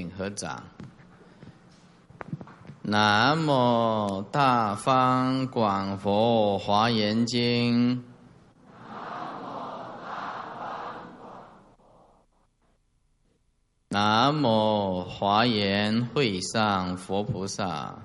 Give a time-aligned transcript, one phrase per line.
[0.00, 0.62] 请合掌。
[2.80, 8.02] 南无大方广佛华严经。
[13.90, 17.98] 南无华严会上佛菩萨。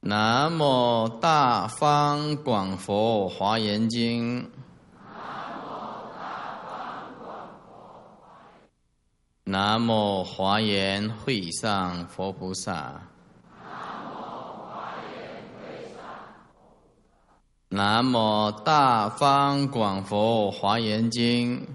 [0.00, 4.50] 南无大方广佛华严经。
[9.50, 13.02] 南无华严会上佛菩萨。
[17.68, 21.66] 南无大方广佛华严经。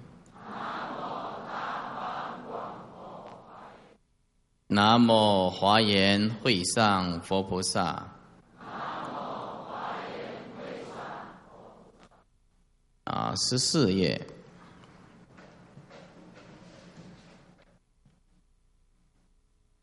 [4.68, 8.08] 南无华严会上佛菩萨。
[13.04, 14.26] 啊，十四页。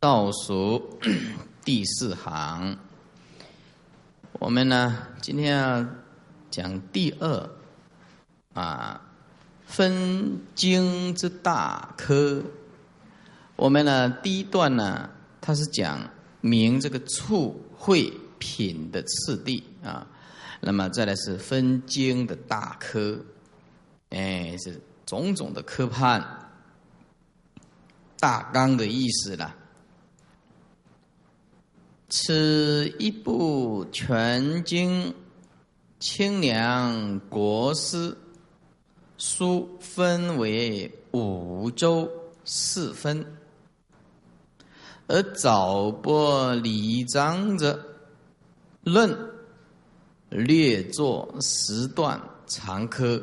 [0.03, 0.99] 倒数
[1.65, 2.77] 第四行，
[4.33, 5.87] 我们呢今天要
[6.51, 7.51] 讲第二
[8.53, 9.01] 啊
[9.65, 12.43] 分经之大科。
[13.55, 15.09] 我们呢第一段呢，
[15.41, 16.01] 它是讲
[16.41, 20.05] 明这个处会品的次第啊，
[20.61, 23.21] 那么再来是分经的大科，
[24.11, 26.51] 哎，是种种的科判
[28.19, 29.59] 大纲的意思了。
[32.15, 35.15] 此一部全经
[35.99, 38.15] 清凉国师
[39.17, 42.07] 书分为五周
[42.45, 43.25] 四分，
[45.07, 47.83] 而早播李章者
[48.83, 49.19] 论
[50.29, 53.23] 略作十段长科，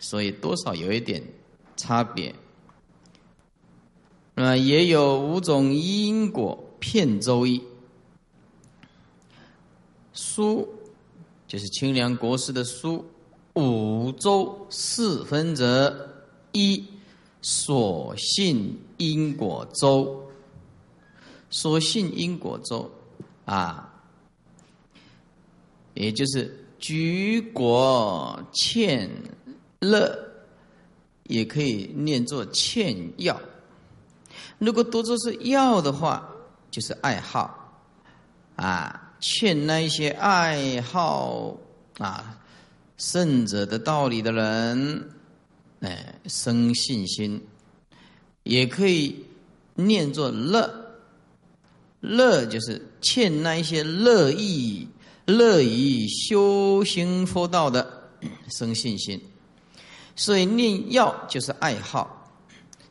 [0.00, 1.22] 所以多少有一点
[1.76, 2.34] 差别。
[4.34, 6.68] 那也有五种因果。
[6.82, 7.62] 片州一
[10.12, 10.68] 书
[11.46, 13.04] 就是清凉国师的书，
[13.54, 16.10] 五州四分则
[16.50, 16.84] 一
[17.40, 20.28] 所信因果周，
[21.50, 22.90] 所信因果周
[23.44, 23.94] 啊，
[25.94, 29.08] 也就是举果欠
[29.78, 30.18] 乐，
[31.28, 33.40] 也可以念作欠药。
[34.58, 36.28] 如果读作是药的话。
[36.72, 37.84] 就是爱好，
[38.56, 41.54] 啊，劝那一些爱好
[41.98, 42.40] 啊
[42.96, 45.10] 圣者的道理的人，
[45.80, 47.40] 哎，生信心，
[48.44, 49.22] 也可以
[49.74, 50.96] 念作乐，
[52.00, 54.88] 乐就是劝那一些乐意
[55.26, 58.08] 乐于修行佛道的
[58.48, 59.20] 生信心，
[60.16, 62.32] 所以念要就是爱好，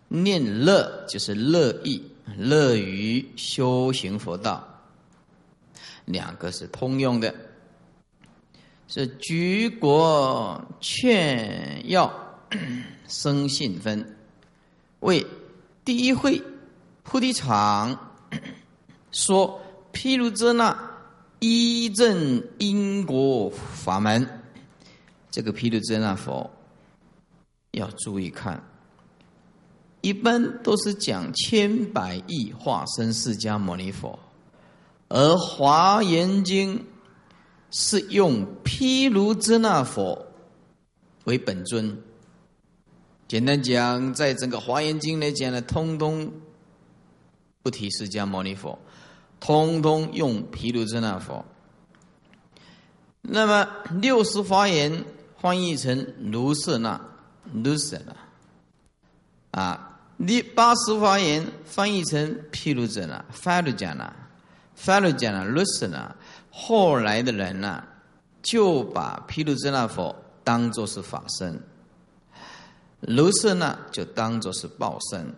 [0.08, 2.11] 念乐就是乐意。
[2.38, 4.66] 乐于修行佛道，
[6.06, 7.34] 两个是通用的，
[8.88, 12.12] 是举国劝要
[13.08, 14.18] 生信分，
[15.02, 15.26] 为
[15.86, 16.42] 第一会
[17.04, 18.14] 菩提场
[19.12, 19.62] 说
[19.92, 20.92] 毗卢遮那
[21.40, 24.28] 一正因果法门，
[25.30, 26.50] 这个毗卢遮那佛
[27.72, 28.62] 要注意看。
[30.02, 34.18] 一般都是讲千百亿化身释迦牟尼佛，
[35.10, 36.84] 而华严经
[37.70, 40.26] 是用毗卢遮那佛
[41.26, 42.02] 为本尊。
[43.28, 46.32] 简单讲，在整个华严经来讲呢，通通
[47.62, 48.80] 不提释迦牟尼佛，
[49.40, 51.46] 通通用毗卢遮那佛。
[53.22, 53.68] 那么
[54.02, 55.06] 六十华严
[55.38, 57.00] 翻译成卢舍那，
[57.54, 59.88] 卢舍那，啊。
[60.28, 64.14] 第八十法言翻译成毗卢遮那、法卢迦那、
[64.76, 66.16] 法卢迦那、卢舍那，
[66.52, 67.84] 后来的人呢，
[68.42, 71.60] 就把毗卢遮那佛当作是法身，
[73.02, 75.34] 卢舍那就当作是报身。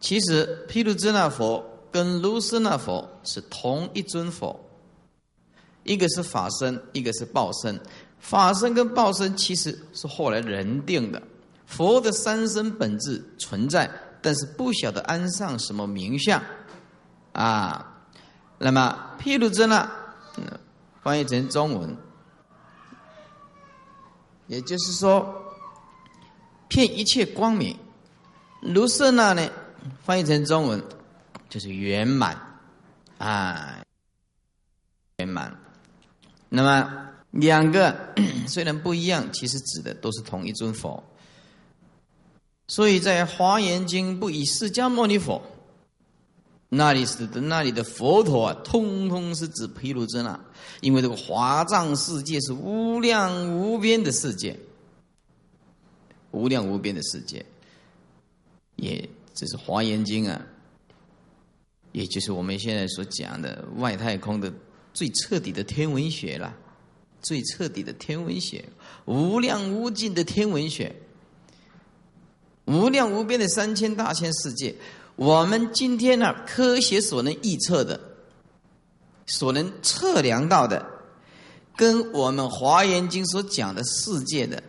[0.00, 4.58] 其实毗卢遮那佛跟卢舍那佛是同一尊佛，
[5.84, 7.80] 一个是法身，一个是报身。
[8.18, 11.22] 法身跟报身其实是后来人定的。
[11.66, 13.90] 佛的三身本质存在，
[14.22, 16.42] 但是不晓得安上什么名相
[17.32, 17.92] 啊。
[18.58, 19.90] 那么譬如这呢
[21.02, 21.96] 翻译成中文，
[24.46, 25.54] 也就是说，
[26.68, 27.76] 骗一切光明。
[28.62, 29.48] 卢舍那呢，
[30.02, 30.82] 翻译成中文
[31.48, 32.36] 就是圆满
[33.18, 33.84] 啊，
[35.18, 35.54] 圆满。
[36.48, 38.14] 那么两个
[38.48, 41.04] 虽然不一样，其实指的都是同一尊佛。
[42.68, 45.40] 所以在《华严经》不以释迦牟尼佛，
[46.68, 50.38] 那里是的那里的佛陀啊，通通是指毗卢遮那，
[50.80, 54.58] 因为这个华藏世界是无量无边的世界，
[56.32, 57.46] 无量无边的世界，
[58.74, 60.44] 也这是《华严经》啊，
[61.92, 64.52] 也就是我们现在所讲的外太空的
[64.92, 66.52] 最彻底的天文学了，
[67.22, 68.64] 最彻底的天文学，
[69.04, 70.92] 无量无尽的天文学。
[72.66, 74.74] 无量无边的三千大千世界，
[75.14, 77.98] 我们今天呢，科学所能预测的、
[79.26, 80.84] 所能测量到的，
[81.76, 84.60] 跟我们华严经所讲的世界的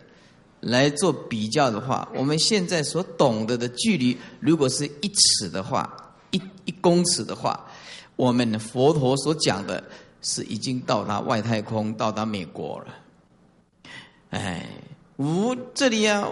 [0.60, 7.66] 来做比较的话，我们现在所懂得的距离，如果是一尺的话，一一公尺的话，
[8.14, 9.82] 我们的佛陀所讲的
[10.22, 12.94] 是已经到达外太空，到达美国了。
[14.30, 14.68] 哎，
[15.16, 16.28] 无这里啊。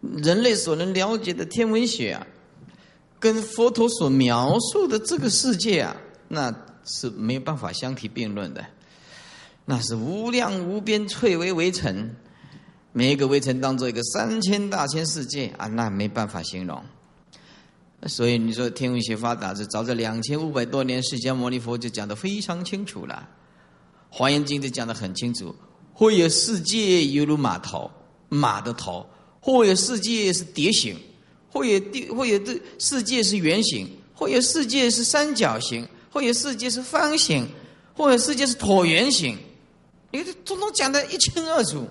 [0.00, 2.26] 人类所能了解的天文学啊，
[3.18, 5.96] 跟佛陀所描述的这个世界啊，
[6.28, 6.54] 那
[6.84, 8.64] 是没有办法相提并论的。
[9.64, 12.14] 那是无量无边翠微微尘，
[12.92, 16.80] 每一个微尘当做一个三千大千世界啊，那没办法形容。
[18.06, 23.28] 所以你说天文学发达，是早在两千五百多年，释迦牟尼佛就讲的非常清楚了，
[24.16, 25.52] 《华严经》就讲的很清楚，
[25.92, 27.90] 会有世界犹如马头，
[28.28, 29.04] 马的头。
[29.46, 30.96] 或有世界是蝶形，
[31.52, 37.46] 或有地，或有的世界是圆形，或有世界是三角形，或有世界是方形，
[37.94, 39.38] 或有世界是椭圆形，
[40.10, 41.86] 你通通讲的一清二楚。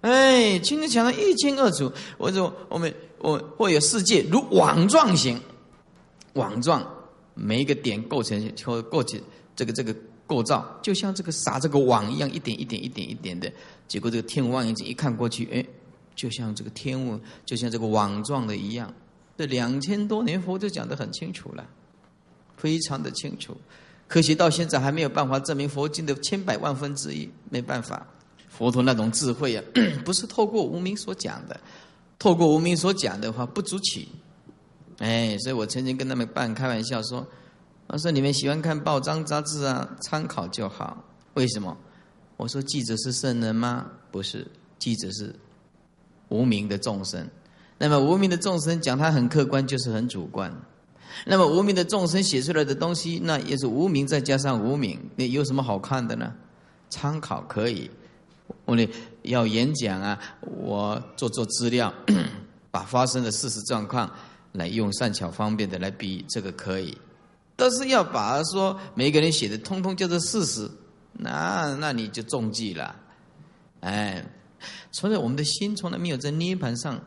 [0.00, 1.92] 哎，清楚讲的一清二楚。
[2.16, 5.38] 我说我们我或有世界如网状形，
[6.32, 6.82] 网状
[7.34, 9.22] 每一个点构成或构起
[9.54, 9.94] 这个这个
[10.26, 13.52] 构造，就像这个撒这个网一样，一点一点一点一点的。
[13.88, 15.64] 结果这个天文望远镜一看过去，哎，
[16.14, 18.92] 就像这个天文，就像这个网状的一样。
[19.36, 21.66] 这两千多年佛就讲得很清楚了，
[22.56, 23.56] 非常的清楚。
[24.06, 28.06] 科学到现在还没有办法证明佛经的千百万分之一，没办法。
[28.48, 29.64] 佛陀那种智慧啊，
[30.04, 31.58] 不是透过无名所讲的，
[32.18, 34.06] 透过无名所讲的话不足取。
[34.98, 37.26] 哎，所以我曾经跟他们办开玩笑说
[37.88, 41.02] ：“我说你们喜欢看报章杂志啊，参考就好。
[41.34, 41.76] 为什么？”
[42.42, 43.86] 我说：“记者是圣人吗？
[44.10, 44.44] 不是，
[44.76, 45.32] 记者是
[46.28, 47.24] 无名的众生。
[47.78, 50.52] 那么无名的众生讲他很客观，就是很主观。
[51.24, 56.34] 那么无名的众生写出来的东西，那也是无名再加上无名，那有什么好看的呢？
[56.90, 57.88] 参考可以。
[58.64, 58.88] 我呢
[59.22, 61.94] 要演讲啊，我做做资料，
[62.72, 64.10] 把发生的事实状况
[64.50, 66.98] 来用善巧方便的来比，这个可以。
[67.54, 70.68] 但是要把说每个人写的通通叫做事实。”
[71.14, 72.96] 那那你就中计了，
[73.80, 74.24] 哎，
[74.90, 77.00] 所以我们的心从来没有在涅盘上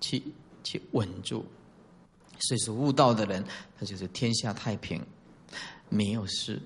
[0.00, 0.22] 去
[0.64, 1.44] 去稳住，
[2.38, 3.44] 所以说悟道的人，
[3.78, 5.00] 他就是天下太平，
[5.88, 6.60] 没有事，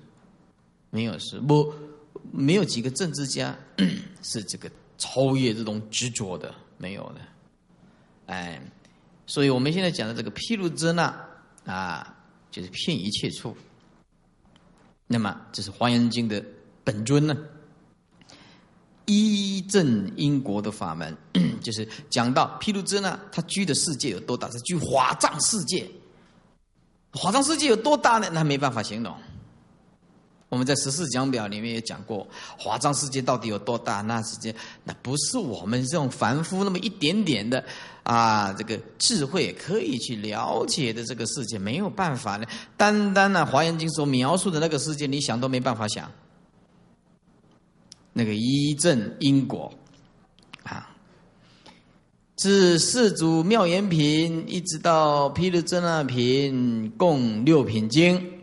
[0.89, 1.71] 没有事，不，
[2.31, 3.55] 没有几个政治家
[4.23, 7.21] 是这个超越这种执着的，没有的，
[8.27, 8.61] 哎，
[9.27, 11.13] 所以我们现在讲的这个毗卢遮那
[11.65, 12.17] 啊，
[12.49, 13.55] 就是骗一切处，
[15.07, 16.43] 那么这是《华严经》的。
[16.83, 17.37] 本尊呢，
[19.05, 21.15] 依正因果的法门，
[21.61, 24.49] 就是讲到毗卢遮那，他居的世界有多大？
[24.51, 25.89] 是居华藏世界。
[27.11, 28.29] 华藏世界有多大呢？
[28.31, 29.15] 那没办法形容。
[30.47, 34.01] 我们在十四讲表里面也讲过，华藏世界到底有多大？
[34.01, 37.63] 那世界那不是我们这种凡夫那么一点点的
[38.01, 42.47] 啊，这个智慧可以去了解的这个世界，没有办法呢。
[42.75, 46.11] 单单呢，《华严经》所描述的那个世界，你想都没办法想。
[48.13, 49.71] 那个一正因果，
[50.63, 50.89] 啊，
[52.35, 58.33] 自四祖妙严品一直到毗卢遮那品，共六品经。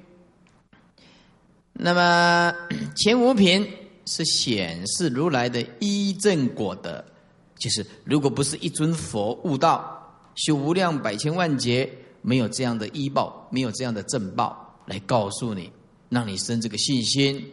[1.73, 2.55] 那么
[2.95, 3.69] 前五品
[4.07, 7.05] 是显示如来的一正果德，
[7.59, 11.91] 就是如果不是一尊佛悟道，修无量百千万劫，
[12.23, 15.71] 没有这样的医报，没有这样的正报来告诉你，
[16.09, 17.45] 让你生这个信心。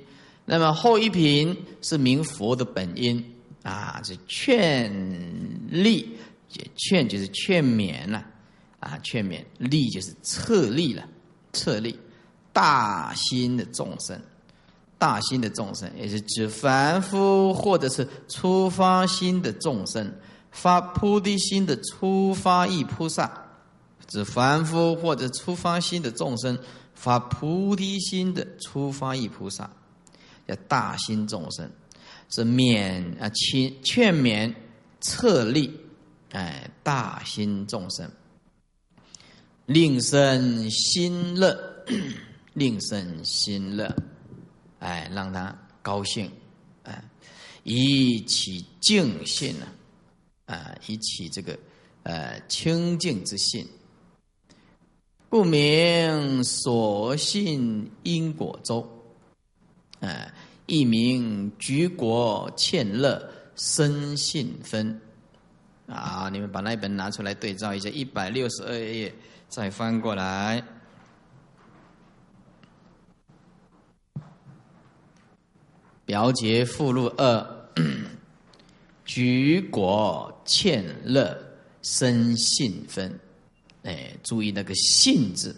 [0.45, 3.23] 那么后一品是明佛的本因
[3.63, 4.91] 啊，是劝
[5.69, 6.17] 力，
[6.75, 8.25] 劝就是劝勉了
[8.79, 11.07] 啊，劝勉力就是策力了，
[11.53, 11.97] 策力
[12.51, 14.19] 大心的众生，
[14.97, 20.13] 大心的众生也是指凡夫或者是初发心的众生，
[20.51, 23.31] 发菩提心的初发意菩萨，
[24.07, 26.59] 指凡夫或者初发心的众生
[26.93, 29.69] 发菩提心的初发意菩萨。
[30.47, 31.69] 叫大心众生，
[32.29, 34.53] 是勉啊，劝劝勉
[34.99, 35.71] 策力，
[36.31, 38.09] 哎，大心众生，
[39.65, 41.57] 令生心乐，
[42.53, 43.95] 令生心乐，
[44.79, 46.29] 哎，让他高兴，
[46.83, 47.03] 哎，
[47.63, 49.67] 以起净信呢，
[50.45, 51.57] 啊，以起这个
[52.03, 53.67] 呃清净之性。
[55.29, 58.87] 故名所信因果周，
[60.03, 60.31] 哎，
[60.65, 64.99] 一名举国欠乐生信分。
[65.87, 69.13] 啊，你们把那一本拿出来对照一下，一百六十二页
[69.47, 70.63] 再翻过来，
[76.05, 77.69] 表解附录二，
[79.05, 81.37] 举国欠乐
[81.81, 83.19] 生信分。
[83.83, 85.53] 哎，注意那个“信”字，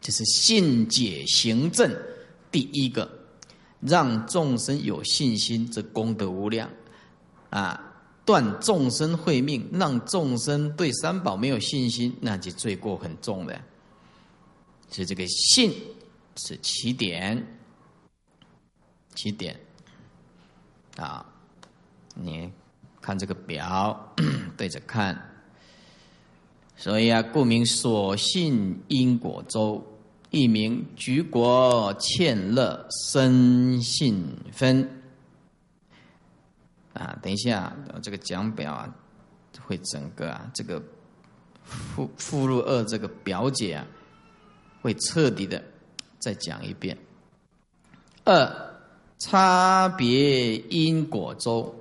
[0.00, 1.88] 这是信解行正
[2.50, 3.10] 第一个，
[3.80, 6.70] 让众生有信心，这功德无量
[7.50, 7.86] 啊！
[8.24, 13.60] 断众生慧命，让众生对三宝没有信心，那就罪过很重的。
[14.88, 15.72] 所以这个“信”
[16.36, 17.58] 是起点，
[19.14, 19.58] 起点
[20.96, 21.26] 啊！
[22.14, 22.52] 你
[23.00, 24.14] 看这个表，
[24.56, 25.18] 对着看。
[26.76, 29.84] 所以啊，故名所信因果周，
[30.30, 34.88] 一名举国欠乐生信分。
[36.92, 38.94] 啊，等一下，这个讲表啊，
[39.64, 40.82] 会整个啊，这个
[41.62, 43.86] 附附录二这个表解啊，
[44.82, 45.62] 会彻底的
[46.18, 46.96] 再讲一遍。
[48.24, 48.70] 二
[49.18, 51.74] 差别因果周。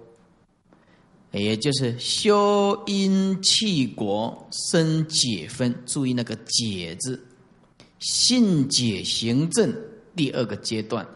[1.31, 7.23] 也就是修因气果生解分，注意那个解字，
[7.99, 9.75] 信解行正
[10.15, 11.07] 第二个阶段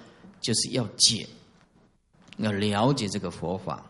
[0.41, 1.27] 就是要解，
[2.37, 3.85] 要了解这个佛法。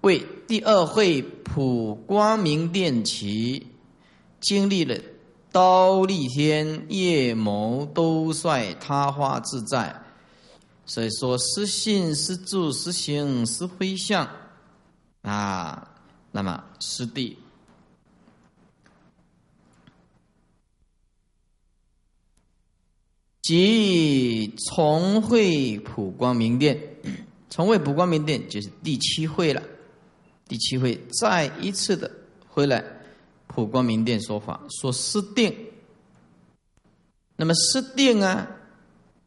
[0.00, 3.66] 为第二会普光明殿起，
[4.40, 4.98] 经历了
[5.52, 10.02] 刀立天、夜谋都率他花自在，
[10.86, 14.26] 所以说失信、失住、失行、失回向。
[15.20, 15.86] 啊，
[16.32, 17.36] 那么师弟，
[23.42, 26.78] 即重会普光明殿，
[27.50, 29.62] 重会普光明殿就是第七会了。
[30.46, 32.10] 第七会再一次的
[32.48, 32.84] 回来
[33.46, 35.54] 普光明殿说法，说师定。
[37.36, 38.48] 那么师定啊，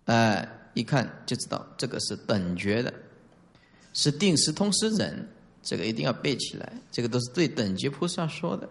[0.06, 2.94] 哎，一看就知道这个是等觉的，
[3.94, 5.30] 是定时通是忍。
[5.64, 8.68] 这个一定要背起来，这个都是对等觉菩萨说的。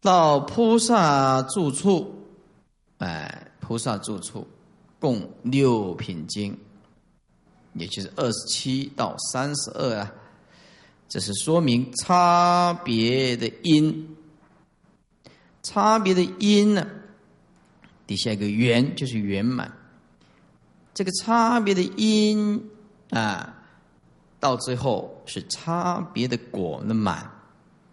[0.00, 2.24] 到菩萨住处，
[2.96, 4.44] 哎，菩萨住处
[4.98, 6.58] 共六品经，
[7.74, 10.12] 也就是二十七到三十二啊。
[11.08, 14.16] 这是说明差别的因，
[15.62, 16.84] 差别的因呢，
[18.08, 19.72] 底下一个圆就是圆满。
[20.92, 22.68] 这个差别的因
[23.10, 23.54] 啊。
[24.40, 27.30] 到最后是差别的果的满，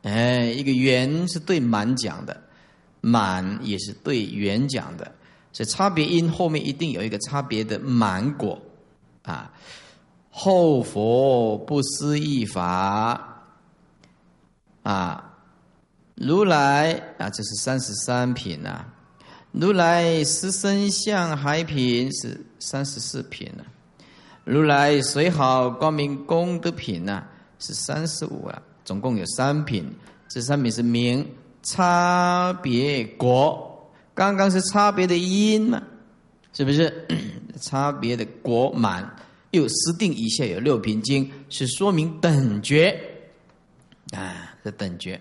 [0.02, 2.42] 哎，一个圆是对满讲的，
[3.00, 5.14] 满也是对圆讲的，
[5.58, 8.62] 所以差别因后面一定有一个差别的满果
[9.24, 9.52] 啊。
[10.30, 13.42] 后佛不思议法
[14.84, 15.34] 啊，
[16.14, 18.86] 如来啊，这是三十三品呐，
[19.52, 23.64] 如来十身相海品是三十四品呢。
[24.44, 27.24] 如来随好光明功德品呢，
[27.58, 29.92] 是三十五啊，总共有三品。
[30.28, 31.28] 这三品是名
[31.64, 33.67] 差别果，
[34.18, 35.80] 刚刚是差别的因嘛，
[36.52, 37.08] 是不是？
[37.62, 39.16] 差别的果满，
[39.52, 43.00] 又十定以下有六品经，是说明等觉
[44.12, 45.20] 啊，这等觉。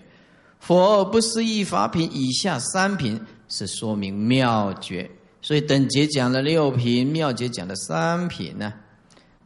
[0.59, 5.09] 佛不思议法品以下三品，是说明妙觉。
[5.41, 8.73] 所以等觉讲了六品，妙觉讲了三品呢。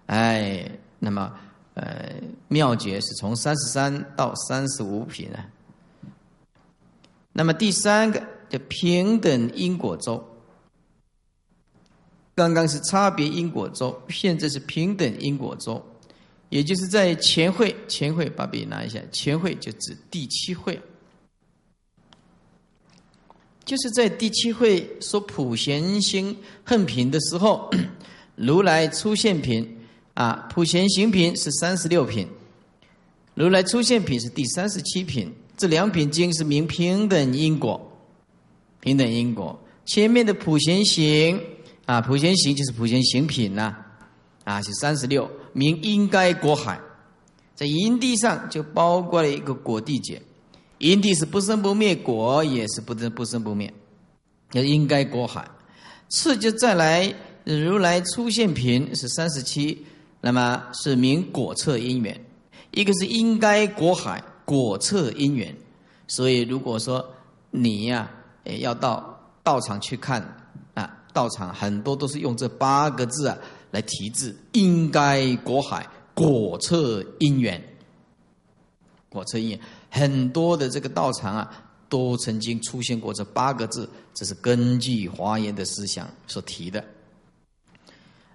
[0.08, 1.31] 哎，那么，
[1.75, 2.12] 呃，
[2.48, 5.46] 妙觉是从三十三到三十五品啊。
[7.31, 10.22] 那么第三个叫平等因果周，
[12.36, 15.81] 刚刚是差别因果周，现在是平等因果周，
[16.50, 20.79] 也就是在前会，前会把笔拿一下，前会就指第七会，
[23.63, 27.72] 就是在第七会说普贤心恨品的时候，
[28.36, 29.77] 如来出现品。
[30.13, 32.27] 啊，普贤行品是三十六品，
[33.34, 35.34] 如来出现品是第三十七品。
[35.55, 37.90] 这两品经是明平等因果，
[38.81, 39.57] 平等因果。
[39.85, 41.39] 前面的普贤行
[41.85, 43.75] 啊，普贤行就是普贤行品呐，
[44.43, 45.29] 啊，是三十六。
[45.53, 46.79] 名应该果海，
[47.55, 50.21] 在因地上就包括了一个果地解，
[50.77, 53.73] 因地是不生不灭，果也是不生不生不灭，
[54.50, 55.45] 叫应该果海。
[56.07, 59.85] 次就再来如来出现品是三十七，
[60.21, 62.25] 那么是名果测因缘，
[62.71, 65.53] 一个是应该果海果测因缘，
[66.07, 67.05] 所以如果说
[67.50, 68.09] 你呀，
[68.43, 70.21] 要到道场去看
[70.74, 70.98] 啊。
[71.13, 73.38] 道场很多都是用这八个字啊
[73.71, 77.62] 来题字，应该果海果测因缘，
[79.10, 86.81] 果测因缘，很多的这个道场啊都曾经出现过这八个字，这是根据华严的思想所提的。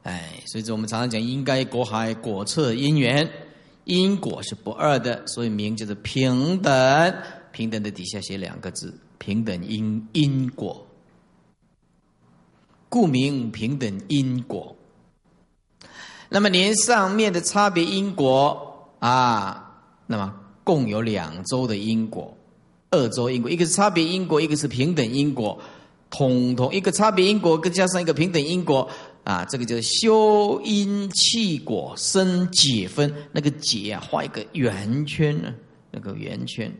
[0.02, 3.26] 哎，所以说我们常常讲应该果海果测因缘，
[3.84, 7.14] 因果是不二的，所以名就是平等，
[7.52, 10.86] 平等的底下写两个字，平等因因果。
[12.88, 14.76] 故名平等因果。
[16.28, 22.36] 那么连上面的差别因果啊，那么共有两周的因果，
[22.90, 25.60] 二周因果，一个是差别因果，一个是平等因果，
[26.10, 28.88] 统统一个差别因果，更加上一个平等因果
[29.24, 35.54] 啊，这个叫修因气果生解分，那个解啊，画一个圆圈呢，
[35.90, 36.72] 那个圆圈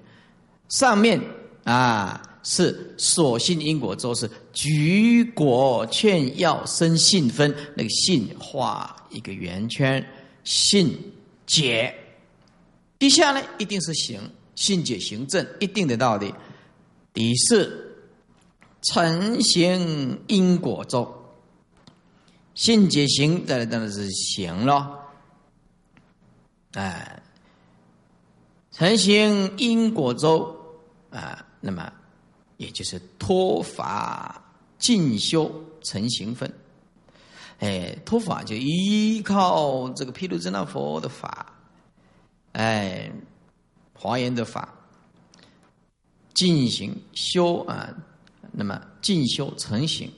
[0.69, 1.21] 上面
[1.67, 2.23] 啊。
[2.49, 10.07] 是所信因果咒是举果劝要生信分，那个信画一个圆圈，
[10.45, 10.97] 信
[11.45, 11.93] 解
[13.01, 14.21] 底下呢一定是行
[14.55, 16.33] 信解行正一定的道理。
[17.13, 17.97] 第四
[18.83, 21.13] 成行因果咒，
[22.55, 25.01] 信解行再来当然是行了，
[26.75, 27.21] 哎，
[28.71, 30.57] 成行因果咒
[31.11, 31.93] 啊，那么。
[32.59, 34.43] 也就是托法
[34.79, 36.51] 进修成行分，
[37.59, 41.55] 哎，托法就依靠这个毗卢遮那佛的法，
[42.53, 43.13] 哎，
[43.93, 44.73] 华严的法
[46.33, 47.95] 进行修啊，
[48.53, 50.11] 那么进修成行，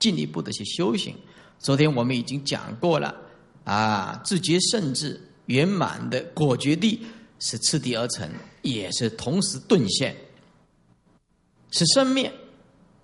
[0.00, 1.14] 进一步的去修行。
[1.60, 3.14] 昨天我们已经讲过了
[3.62, 7.06] 啊，自觉甚至圆满的果决地
[7.38, 8.28] 是次第而成，
[8.62, 10.12] 也是同时顿现。
[11.70, 12.32] 是生灭，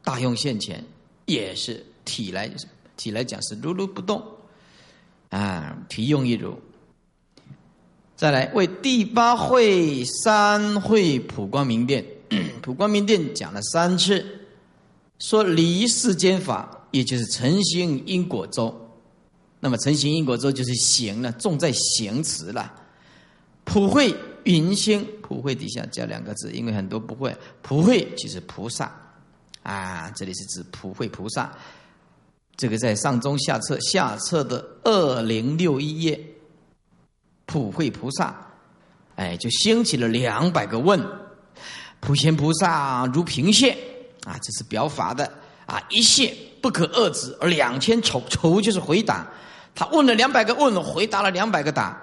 [0.02, 0.84] 大用现前，
[1.24, 2.50] 也是体来
[2.96, 4.22] 体来讲是如如不动，
[5.30, 6.58] 啊，体用一如。
[8.16, 12.04] 再来为第八会三会普光明殿，
[12.62, 14.24] 普光明殿讲了三次，
[15.18, 18.74] 说离世间法，也就是成行因果周。
[19.60, 22.72] 那么成行因果周就是行了，重在行词了。
[23.64, 24.14] 普会。
[24.46, 27.36] 云星普惠底下加两个字，因为很多不会。
[27.62, 28.90] 普惠就是菩萨
[29.62, 31.52] 啊，这里是指普惠菩萨。
[32.56, 36.18] 这个在上中下册下册的二零六一页，
[37.44, 38.34] 普惠菩萨，
[39.16, 41.04] 哎，就兴起了两百个问。
[41.98, 43.76] 普贤菩萨如平线
[44.24, 45.30] 啊，这是表法的
[45.66, 49.26] 啊，一线不可遏止，而两千愁愁就是回答。
[49.74, 52.00] 他问了两百个问，回答了两百个答。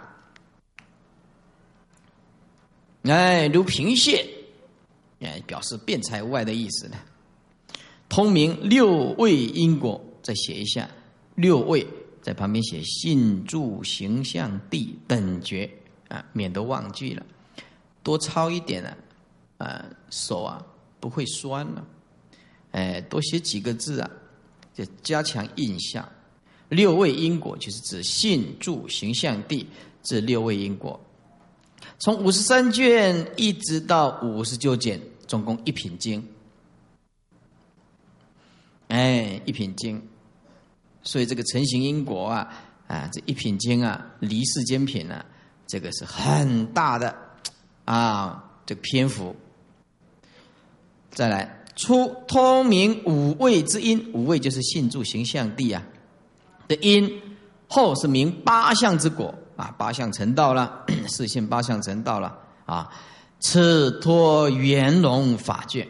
[3.04, 4.26] 哎，如平泻，
[5.20, 6.98] 哎，表示辩才无碍的意思呢。
[8.08, 10.90] 通明六位因果，再写一下
[11.36, 11.86] 六位，
[12.22, 15.70] 在旁边写信住形象地等觉
[16.08, 17.26] 啊，免得忘记了。
[18.04, 18.98] 多抄一点啊，
[19.58, 20.66] 啊，手啊
[21.00, 21.86] 不会酸了。
[22.72, 24.10] 哎，多写几个字啊，
[24.74, 26.08] 就加强印象。
[26.70, 29.68] 六位因果就是指信住形象地
[30.02, 31.00] 这六位因果。
[32.00, 36.28] 从五十三卷一直到五十九卷，总共一品经。
[38.90, 40.02] 哎，一品经，
[41.02, 42.48] 所以这个成型因果啊，
[42.88, 45.26] 啊，这一品经啊，离世间品啊，
[45.66, 47.16] 这个是很大的
[47.86, 49.36] 啊，这个篇幅。
[51.10, 55.84] 再来，出通明五味之因，五味就是信住形象地啊
[56.68, 57.22] 的因，
[57.68, 59.34] 后是明八相之果。
[59.56, 62.90] 啊，八相成道了， 四性八相成道了啊！
[63.40, 65.88] 此托圆融法卷，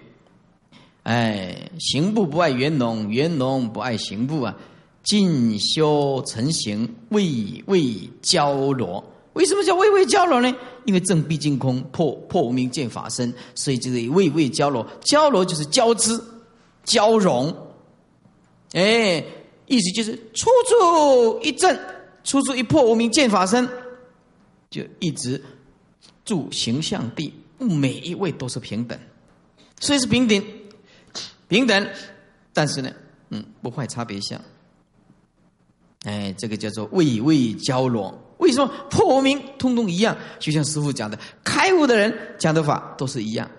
[1.03, 4.55] 哎，行部不爱圆融，圆融不爱行部啊！
[5.03, 9.03] 进修成行，未未交罗。
[9.33, 10.55] 为什么叫未未交罗呢？
[10.85, 14.85] 因为正毕竟空，破破无明见法身，所以这个未未交罗。
[15.01, 16.19] 交罗就是交织、
[16.83, 17.55] 交融，
[18.73, 19.23] 哎，
[19.67, 21.77] 意思就是处处一正。
[22.23, 23.67] 处处一破无明见法身，
[24.69, 25.41] 就一直
[26.25, 28.97] 住形象地，每一位都是平等，
[29.79, 30.43] 所以是平等，
[31.47, 31.89] 平等。
[32.53, 32.91] 但是呢，
[33.29, 34.39] 嗯，不坏差别相。
[36.03, 38.17] 哎，这个叫做位位交融。
[38.37, 40.17] 为什么破无明通通一样？
[40.37, 43.49] 就像师傅讲的，开悟的人讲的法都是一样，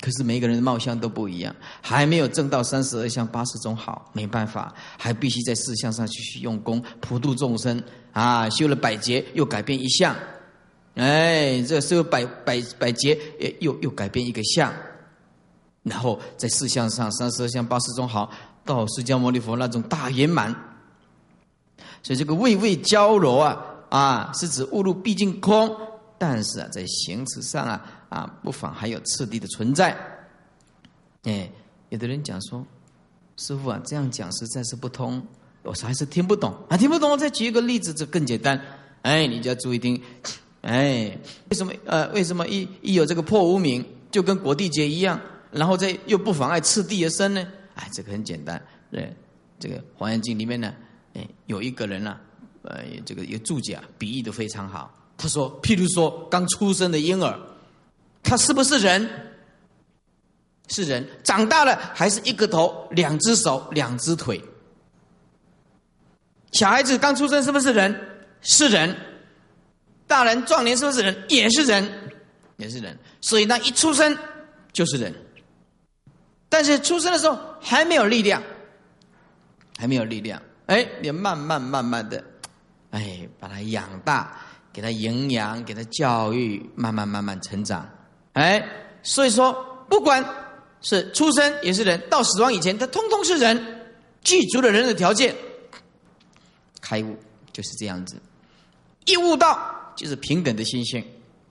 [0.00, 1.54] 可是每一个人的貌相都不一样。
[1.80, 8.48] 还没有证到三十二相八十种好，没办法，还必须在四相上继续用功，普度众生啊！
[8.50, 10.14] 修了百劫，又改变一项，
[10.94, 13.18] 哎，这修百百百劫，
[13.60, 14.72] 又又改变一个相，
[15.82, 18.30] 然后在四相上三十二相八十种好，
[18.64, 20.54] 到释迦牟尼佛那种大圆满。
[22.02, 23.66] 所以这个位位交柔啊。
[23.90, 25.76] 啊，是指误入毕竟空，
[26.16, 29.96] 但是啊，在行持上啊啊，不妨还有次第的存在。
[31.22, 31.50] 哎，
[31.88, 32.62] 有的人讲说，
[33.38, 35.26] 师傅啊，这样讲实在是不通，
[35.62, 37.10] 我还是听不懂啊，听不懂。
[37.10, 38.60] 我再举一个例子，这更简单。
[39.00, 39.98] 哎，你就要注意听。
[40.60, 41.16] 哎，
[41.48, 45.18] 为什么呃，为什么一一有这个破无名，就跟果地劫一样，
[45.50, 47.46] 然后再又不妨碍次第而生呢？
[47.74, 48.62] 哎，这个很简单。
[48.90, 49.10] 对，
[49.58, 50.74] 这个《华严经》里面呢，
[51.14, 52.18] 哎，有一个人呢。
[52.62, 54.94] 呃，这个一个注解啊，比喻的非常好。
[55.16, 57.40] 他说，譬如说刚出生的婴儿，
[58.22, 59.08] 他是不是人？
[60.68, 61.06] 是人。
[61.24, 64.40] 长大了还是一个头、两只手、两只腿？
[66.52, 67.94] 小孩子刚出生是不是人？
[68.40, 68.96] 是人。
[70.06, 71.24] 大人壮年是不是人？
[71.28, 72.10] 也是人，
[72.56, 72.98] 也是人。
[73.20, 74.16] 所以那一出生
[74.72, 75.14] 就是人。
[76.48, 78.42] 但是出生的时候还没有力量，
[79.78, 80.42] 还没有力量。
[80.66, 82.22] 哎，你慢慢慢慢的。
[82.90, 84.36] 哎，把他养大，
[84.72, 87.88] 给他营养，给他教育，慢慢慢慢成长。
[88.40, 88.66] 哎，
[89.02, 89.52] 所以说，
[89.86, 90.24] 不管
[90.80, 93.82] 是出生也是人，到死亡以前，他通通是人，
[94.24, 95.36] 具足了人的条件。
[96.80, 97.14] 开悟
[97.52, 98.16] 就是这样子，
[99.04, 101.04] 一悟到就是平等的心性，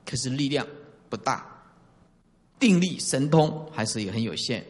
[0.03, 0.65] 可是力量
[1.09, 1.45] 不大，
[2.59, 4.65] 定力神通还是也很有限，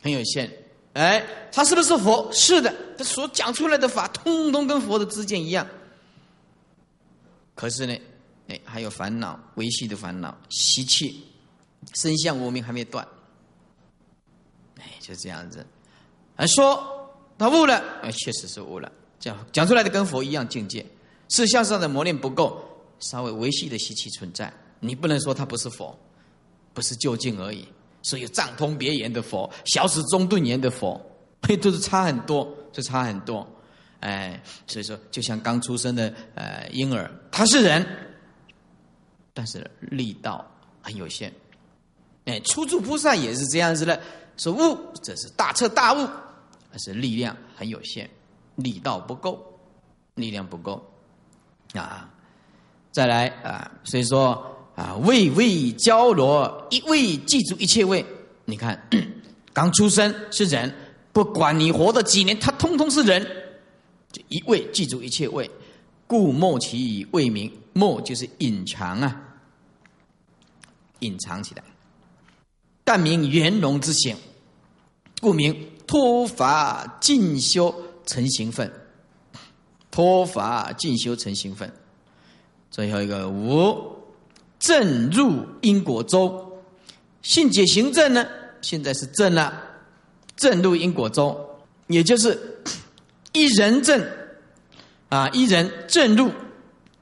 [0.00, 0.50] 很有限。
[0.94, 2.26] 哎，他是不是佛？
[2.32, 5.66] 是的，他所讲出来的法，通通跟佛的知见一样。
[7.54, 7.94] 可是呢，
[8.48, 11.22] 哎，还有烦恼，维系的烦恼，习气，
[11.92, 13.06] 身相无名还没断，
[14.78, 15.64] 哎，就这样子。
[16.34, 18.90] 还说他悟了，哎，确实是悟了。
[19.18, 20.84] 讲讲出来的跟佛一样境界，
[21.28, 22.62] 是向上的磨练不够，
[22.98, 24.52] 稍微维系的习气存在。
[24.80, 25.98] 你不能说他不是佛，
[26.72, 27.66] 不是究竟而已。
[28.02, 31.00] 所以藏通别言的佛，小始中顿言的佛，
[31.42, 33.46] 嘿都是差很多，是差很多。
[34.00, 37.86] 哎，所以说，就像刚出生的呃婴儿，他是人，
[39.32, 40.44] 但是力道
[40.82, 41.32] 很有限。
[42.24, 44.00] 哎，初住菩萨也是这样子的，
[44.36, 46.08] 说悟这是大彻大悟，
[46.70, 48.08] 但是力量很有限，
[48.56, 49.60] 力道不够，
[50.14, 50.82] 力量不够
[51.74, 52.08] 啊。
[52.90, 58.04] 再来啊，所以说啊，位位交罗，一位记住一切位。
[58.46, 58.88] 你看，
[59.52, 60.72] 刚出生是人，
[61.12, 63.26] 不管你活的几年，他通通是人。
[64.12, 65.50] 就一位记住一切位，
[66.06, 67.52] 故莫其以位名。
[67.72, 69.20] 莫就是隐藏啊，
[71.00, 71.64] 隐藏起来。
[72.84, 74.16] 但名圆融之行，
[75.20, 77.74] 故名脱法进修
[78.06, 78.70] 成行分。
[79.90, 81.72] 脱法进修成行分。
[82.70, 83.96] 最后一个五
[84.58, 86.52] 正入因果中，
[87.22, 88.26] 信解行正呢？
[88.60, 89.62] 现在是正了，
[90.36, 91.36] 正入因果中，
[91.86, 92.38] 也就是。
[93.32, 94.00] 一人正，
[95.08, 96.30] 啊，一人正入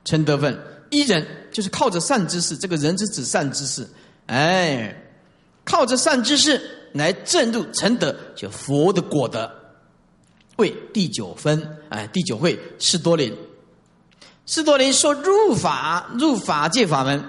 [0.02, 0.58] 成德分。
[0.88, 3.86] 一人就是靠着善知识，这个人是指善知识，
[4.26, 5.01] 哎，
[5.64, 6.61] 靠着善知识
[6.92, 9.51] 来正入成德，就佛的果德。
[10.57, 13.35] 为第九分，哎，第九会释多林，
[14.44, 17.25] 释多林说入法，入法界法门，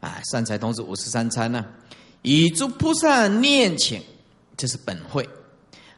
[0.00, 1.64] 哎，善财童子五十三参呢，
[2.22, 4.02] 以诸菩萨念请，
[4.56, 5.28] 这是本会。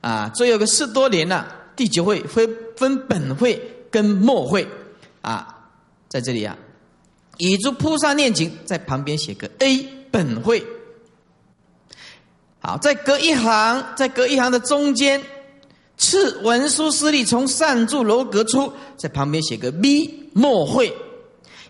[0.00, 1.46] 啊，最后个四多年了，
[1.76, 4.66] 第九会分分本会跟末会
[5.20, 5.68] 啊，
[6.08, 6.56] 在这里啊，
[7.36, 10.64] 以诸菩萨念经，在旁边写个 A 本会。
[12.60, 15.22] 好，再隔一行，再隔一行的中间，
[15.96, 20.94] 次文殊师利从善住楼阁出，在旁边写个 B 末会，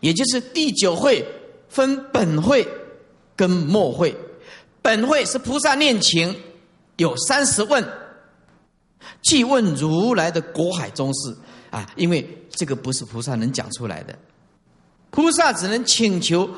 [0.01, 1.25] 也就是第九会
[1.69, 2.67] 分本会
[3.37, 4.17] 跟末会。
[4.83, 6.35] 本会是菩萨念情，
[6.97, 7.87] 有三十问。
[9.23, 11.37] 即问如来的国海中事
[11.71, 14.19] 啊，因为这个不是菩萨能讲出来的，
[15.11, 16.49] 菩萨只能请求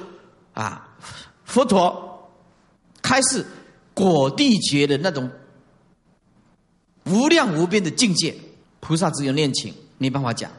[0.55, 0.97] 啊
[1.53, 2.33] 佛陀
[3.03, 3.45] 开示
[3.93, 5.31] 果地觉的那种
[7.05, 8.35] 无量无边的境界，
[8.81, 10.51] 菩萨只有念请，没办法讲。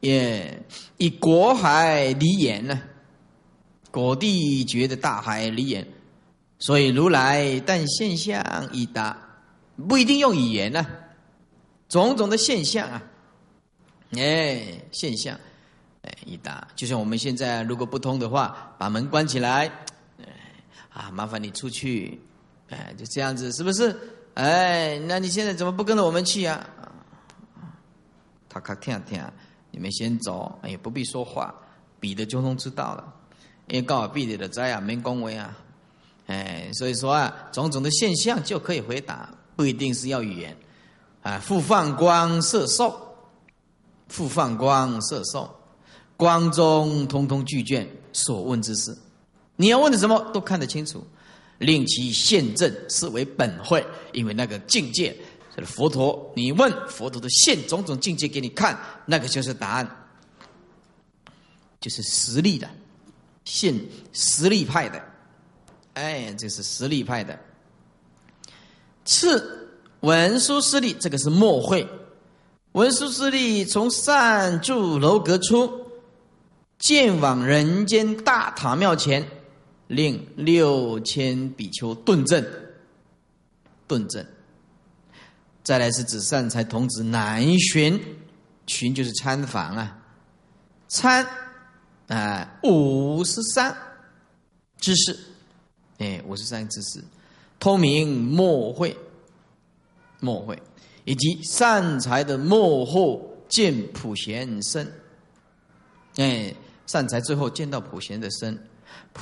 [0.00, 0.62] 也
[0.98, 2.78] 以国海离眼呢，
[3.90, 5.88] 果地觉的大海离眼，
[6.58, 9.16] 所以如来但现象已达。
[9.88, 10.86] 不一定用语言呢，
[11.88, 13.02] 种种的现象啊，
[14.10, 14.60] 哎，
[14.92, 15.40] 现象，
[16.02, 19.72] 哎，一打，就像我们现在如果不通的话，把门关起来，
[20.98, 22.20] 啊，麻烦你出去，
[22.70, 23.96] 哎，就这样子，是不是？
[24.34, 26.68] 哎，那你现在怎么不跟着我们去啊？
[28.48, 29.32] 他看听啊听啊，
[29.70, 31.54] 你们先走，也不必说话，
[32.00, 33.14] 彼得就能知道了，
[33.68, 35.56] 因为告诉彼得的灾啊，没恭维啊，
[36.26, 39.30] 哎，所以说啊，种种的现象就可以回答。
[39.54, 40.56] 不一定是要语言，
[41.22, 42.96] 啊，复放光色受，
[44.08, 45.48] 复放光色受，
[46.16, 48.96] 光中通通具卷所问之事，
[49.60, 51.04] 你要问的什么都看得清楚，
[51.58, 55.14] 令其现证是为本会，因为那个境界，
[55.66, 60.06] 佛陀，你问佛陀的现种种境界给你看，那个就是答案，
[61.80, 62.70] 就是实力的，
[63.44, 63.74] 现
[64.12, 65.02] 实力派的，
[65.94, 67.36] 哎，这是实力派的。
[69.04, 69.68] 次
[70.00, 71.84] 文殊师利，这个是末会。
[72.72, 75.68] 文殊师利从善住楼阁出，
[76.78, 79.28] 见往人间大塔庙前，
[79.88, 82.44] 令六千比丘顿正。
[83.88, 84.24] 顿正。
[85.64, 88.00] 再来是指善财童子南巡，
[88.66, 90.02] 巡就是参访啊，
[90.88, 91.26] 参
[92.06, 93.76] 啊五十三
[94.78, 95.18] 知识，
[95.98, 97.02] 哎五十三知识。
[97.60, 98.96] 通明末会，
[100.20, 100.62] 末会，
[101.04, 104.90] 以及善财的幕后见普贤身，
[106.16, 106.54] 哎，
[106.86, 108.58] 善财最后见到普贤的身，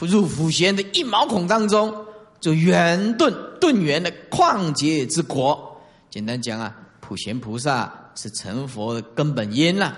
[0.06, 2.04] 入普贤的一毛孔当中，
[2.40, 5.80] 就圆顿顿圆的旷劫之国。
[6.10, 9.96] 简单讲啊，普贤菩萨是成佛的根本因啦。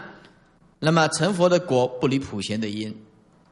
[0.79, 2.97] 那么成佛的果不离普贤的因，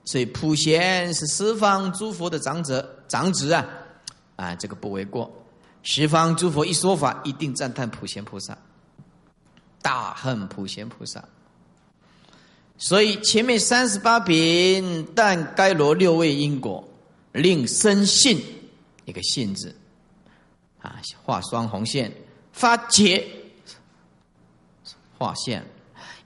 [0.05, 3.67] 所以普贤是十方诸佛的长者长子啊。
[4.37, 5.31] 啊，这个不为过。
[5.83, 8.57] 十方诸佛一说法，一定赞叹普贤菩萨，
[9.81, 11.25] 大恨普贤菩萨。
[12.79, 16.87] 所以前面三十八品，但该罗六位因果，
[17.33, 18.39] 令生信
[19.07, 19.75] 一个信字，
[20.83, 22.13] 啊，画双红线，
[22.53, 23.27] 发结，
[25.17, 25.65] 画线，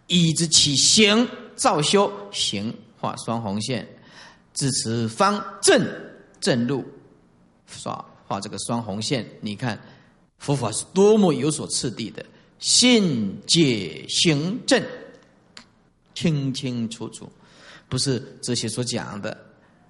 [0.09, 3.87] 以之起行，照修行，画双红线，
[4.53, 5.87] 至此方正
[6.41, 6.85] 正路。
[7.67, 9.81] 刷画这个双红线，你看
[10.39, 12.27] 佛法是多么有所次第的，
[12.59, 14.83] 信解行正，
[16.21, 17.27] 清清楚楚，
[17.89, 19.35] 不是这些所讲的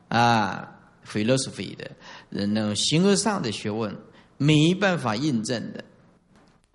[0.06, 0.72] 啊
[1.04, 1.90] ，philosophy 的
[2.28, 3.92] 人那种形而上的学问，
[4.36, 5.82] 没办法印证的。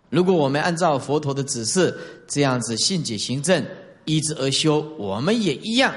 [0.10, 3.66] 如果我们按照佛陀的指示，这样子信解行证，
[4.04, 5.96] 依之而修，我们也一样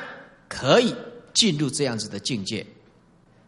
[0.49, 0.95] 可以
[1.35, 2.65] 进入这样子的境界。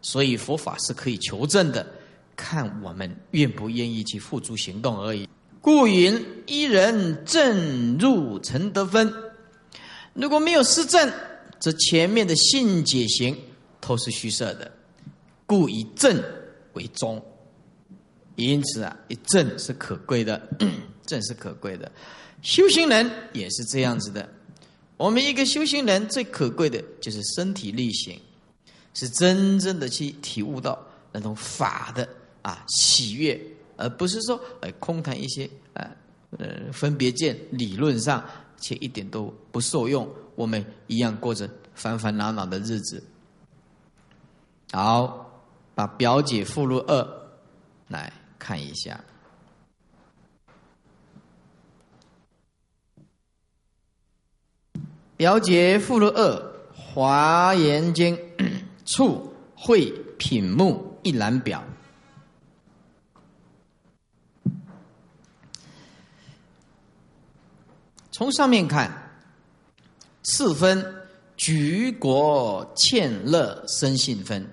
[0.01, 1.87] 所以佛法是可以求证的，
[2.35, 5.29] 看我们愿不愿意去付诸行动而已。
[5.61, 9.13] 故云一人正入成得分，
[10.13, 11.11] 如果没有施正，
[11.59, 13.37] 则前面的信解行
[13.79, 14.71] 都是虚设的。
[15.45, 16.21] 故以正
[16.73, 17.23] 为宗。
[18.35, 20.41] 因此啊，一正是可贵的，
[21.05, 21.91] 正是可贵的。
[22.41, 24.27] 修行人也是这样子的。
[24.97, 28.19] 我们一个修行人最可贵的就是身体力行。
[28.93, 30.77] 是真正的去体悟到
[31.13, 32.05] 那种法的
[32.41, 33.39] 啊喜悦，
[33.77, 35.89] 而不是说哎空谈一些啊
[36.37, 38.21] 呃分别见理论上，
[38.61, 40.07] 且一点都不受用。
[40.35, 43.03] 我们一样过着烦烦恼恼的日子。
[44.71, 45.29] 好，
[45.75, 47.29] 把表姐附录二
[47.89, 49.03] 来看一下。
[55.17, 58.17] 表姐附录二，华严经。
[58.83, 61.63] 处会品目一览表，
[68.11, 68.91] 从上面看，
[70.23, 70.85] 四分
[71.37, 74.47] 举国欠乐生信分，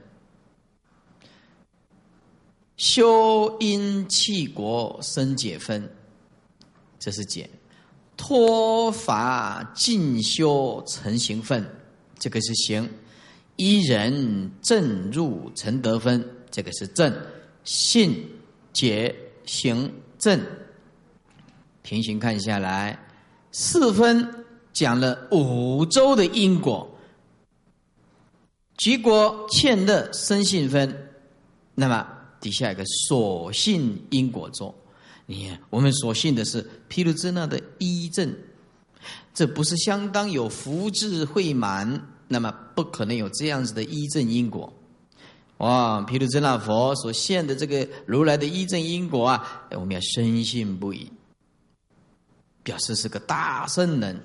[2.76, 5.90] 修因弃国生解分，
[7.00, 7.48] 这是解；
[8.16, 11.68] 脱法进修成行分，
[12.18, 12.88] 这个是行。
[13.56, 17.12] 一人正入成得分，这个是正
[17.64, 18.24] 信
[18.72, 19.12] 解
[19.44, 20.40] 行正。
[21.82, 22.96] 平行看下来，
[23.52, 26.88] 四分讲了五周的因果，
[28.76, 31.08] 结果欠乐生信分。
[31.74, 32.06] 那么
[32.40, 34.74] 底下一个所信因果咒，
[35.26, 38.34] 你看我们所信的是毗卢遮那的一正，
[39.32, 42.14] 这不是相当有福智慧满。
[42.30, 44.70] 那么不可能有这样子的依正因果，
[45.56, 51.10] 哇，毗卢遮那佛所现的这个如来的一正因果啊，我们要深信不疑，
[52.68, 54.20] 表示是个大圣人、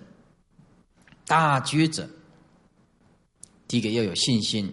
[1.26, 2.06] 大觉者。
[3.70, 4.70] 第一个要有信心。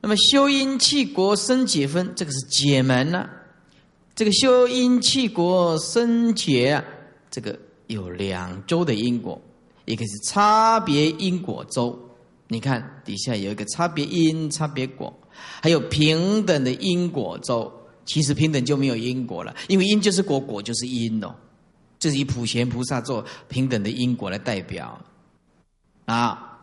[0.00, 3.28] 那么修因气国生解分，这个是解门呢。
[4.14, 6.82] 这个修因气国生解啊，
[7.30, 9.38] 这个有两周的因果，
[9.84, 12.10] 一个是差别因果周。
[12.46, 15.12] 你看底下有一个差别因、差别果，
[15.60, 17.70] 还有平等的因果周。
[18.08, 21.34] 其实平等就没有因果了，因为因就是果，果就是因哦。
[21.98, 24.98] 这是以普贤菩萨做平等的因果来代表
[26.06, 26.58] 啊。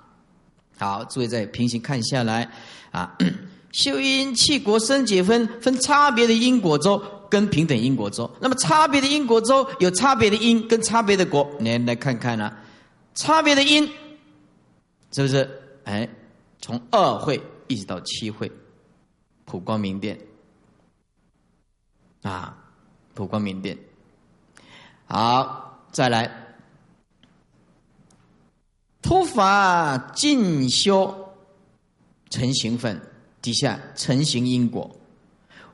[0.77, 2.51] 好，诸位再平行看下来
[2.89, 3.15] 啊，
[3.71, 8.29] 修因气国生解分分差别的因果周跟平等因果周。
[8.41, 12.51] 那么差别的因果周有差别的因跟差别的果，来来看看呢？
[13.13, 13.87] 差别的因
[15.11, 15.47] 是不是？
[15.83, 16.09] 哎，
[16.59, 18.51] 从二会一直到七会，
[19.45, 20.17] 普光明殿
[22.27, 22.57] 啊，
[23.13, 23.77] 普光明殿。
[25.05, 26.29] 好，再来，
[29.01, 31.33] 突法进修
[32.31, 32.99] 成行分
[33.41, 34.89] 底下成行因果。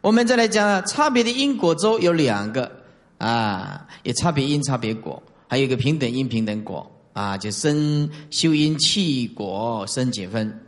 [0.01, 2.69] 我们再来讲啊，差别的因果周有两个
[3.17, 6.91] 啊，有差别因、差别果，还有一个平等因、平等果。
[7.13, 10.61] 啊，就生修因气果生解分，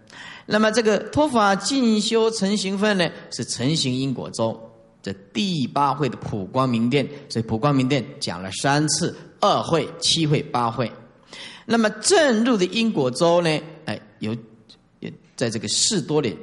[0.46, 4.73] 那么这个托法进修成行分呢，是成行因果周，
[5.04, 10.92] 这第八会的普光明殿，所以普光明殿讲了三次，二会、七会、八会。
[11.66, 14.36] 那么正入的因果周呢，哎，有
[15.02, 16.36] 也在这个士多里，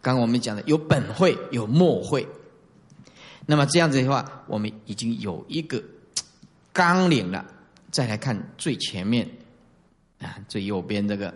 [0.00, 2.26] 刚刚我们讲的有本会有末会，
[3.44, 5.82] 那么这样子的话，我们已经有一个
[6.72, 7.44] 纲领了。
[7.90, 9.28] 再来看最前面，
[10.20, 11.32] 啊，最右边这个，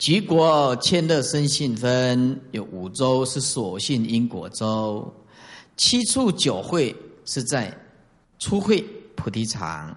[0.00, 5.12] 举国千乐生信分有五周是所性因果州，
[5.76, 7.70] 七处九会是在
[8.38, 8.80] 初会
[9.14, 9.94] 菩提场，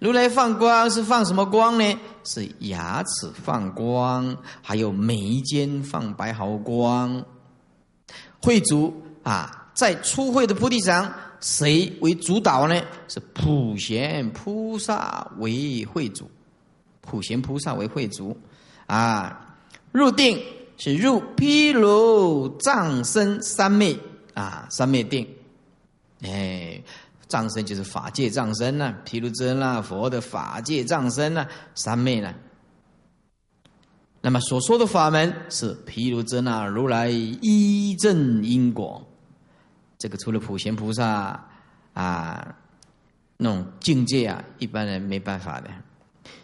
[0.00, 1.98] 如来放光是放什么光呢？
[2.24, 7.24] 是牙齿放光，还有眉间放白毫光。
[8.42, 11.14] 会主啊，在初会的菩提场。
[11.38, 12.74] 谁为主导呢？
[13.06, 16.28] 是普贤菩萨为会主，
[17.02, 18.36] 普贤菩萨为会主，
[18.86, 19.43] 啊，
[19.94, 20.42] 入定
[20.76, 23.96] 是入毗卢藏身三昧
[24.34, 25.24] 啊，三昧定，
[26.22, 26.82] 哎，
[27.28, 32.34] 藏身就是法界藏身呐，毗卢遮那佛的法界藏身呐，三昧呢。
[34.20, 39.06] 那么所说的法门是毗卢遮那如来一正因果。
[39.96, 41.48] 这个除了普贤菩萨
[41.92, 42.56] 啊，
[43.36, 45.70] 那种境界啊，一般人没办法的。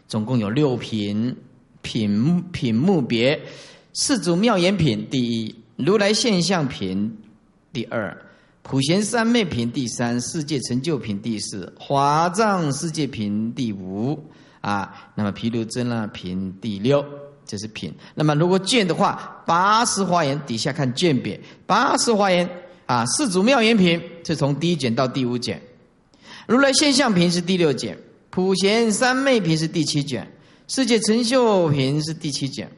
[0.07, 1.37] 总共有六品，
[1.83, 3.41] 品品目别：
[3.93, 7.17] 四祖妙言品第一，如来现象品
[7.73, 8.17] 第二，
[8.63, 14.19] 普贤三昧品第三，世界成就品第四，华藏世界品第五
[14.61, 15.11] 啊。
[15.15, 17.05] 那么毗卢遮那品第六，
[17.47, 17.93] 这是品。
[18.15, 22.49] 那么如果卷的话，八十华严底下看卷别，八十华严。
[22.87, 25.63] 啊，四祖妙言品是从第一卷到第五卷，
[26.49, 27.97] 如来现象品是第六卷，
[28.31, 30.29] 普贤三昧品是第七卷，
[30.71, 32.71] 世界成就品是第七卷，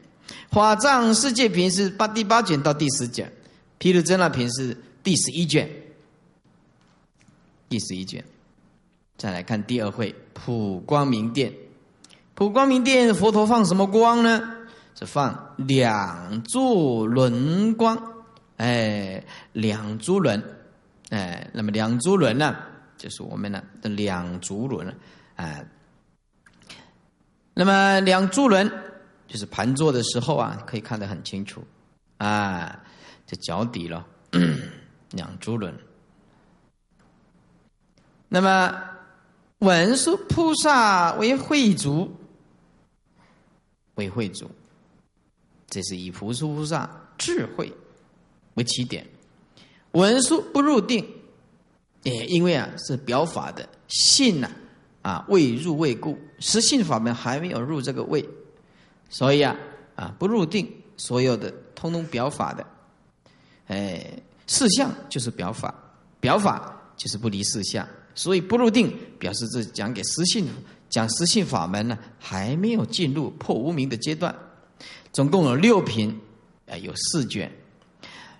[0.49, 3.31] 法藏世界品是八第八卷到第十卷，
[3.77, 5.69] 毗卢遮那品是第十一卷，
[7.69, 8.25] 第十一卷。
[9.15, 11.53] 再来看第二会普光明殿，
[12.33, 14.41] 普光明殿佛陀放什么光呢？
[14.95, 17.95] 是放两柱轮光。
[18.57, 20.41] 哎，两足轮，
[21.09, 22.55] 哎，那么两足轮呢，
[22.97, 24.95] 就是我们的两足轮，
[25.35, 25.63] 哎，
[27.53, 28.71] 那么两足轮
[29.27, 31.63] 就是盘坐的时候啊，可以看得很清楚，
[32.17, 32.83] 啊，
[33.25, 34.05] 这脚底了，
[35.11, 35.77] 两足轮。
[38.27, 38.83] 那么
[39.59, 42.11] 文殊菩萨为慧足，
[43.95, 44.49] 为慧足，
[45.67, 47.71] 这是以菩萨菩萨智慧。
[48.55, 49.03] 为起点，
[49.93, 51.03] 文殊不入定，
[52.03, 54.47] 也因为啊是表法的性呐
[55.03, 58.27] 啊未入未故，实性法门还没有入这个位，
[59.09, 59.55] 所以啊
[59.95, 62.65] 啊不入定，所有的通通表法的，
[63.67, 64.03] 哎
[64.47, 65.75] 事相就是表法，
[66.19, 70.47] 表法就是不离事相，所以不入定表示这讲给实性
[70.89, 74.33] 讲实性法门呢还没有进入破无明的阶段，
[75.11, 76.19] 总共有六品，
[76.67, 77.51] 啊有四卷。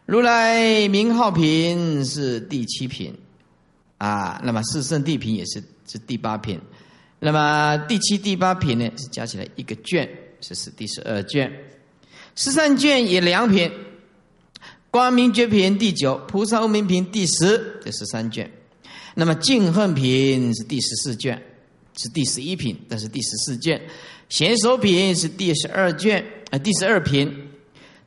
[0.06, 3.18] 如来名号品是第七品，
[3.98, 6.60] 啊，那么四圣地品也是是第八品，
[7.20, 10.10] 那么第七、第八品呢是加起来一个卷，
[10.40, 11.52] 这是第十二卷。
[12.36, 13.72] 十三卷也两品，
[14.90, 18.50] 光明觉品第九，菩萨无明品第十，这十三卷。
[19.16, 21.42] 那么净恨品是第十四卷，
[21.96, 23.80] 是第十一品，但是第十四卷。
[24.30, 27.50] 贤手品是第十二卷，呃，第十二品，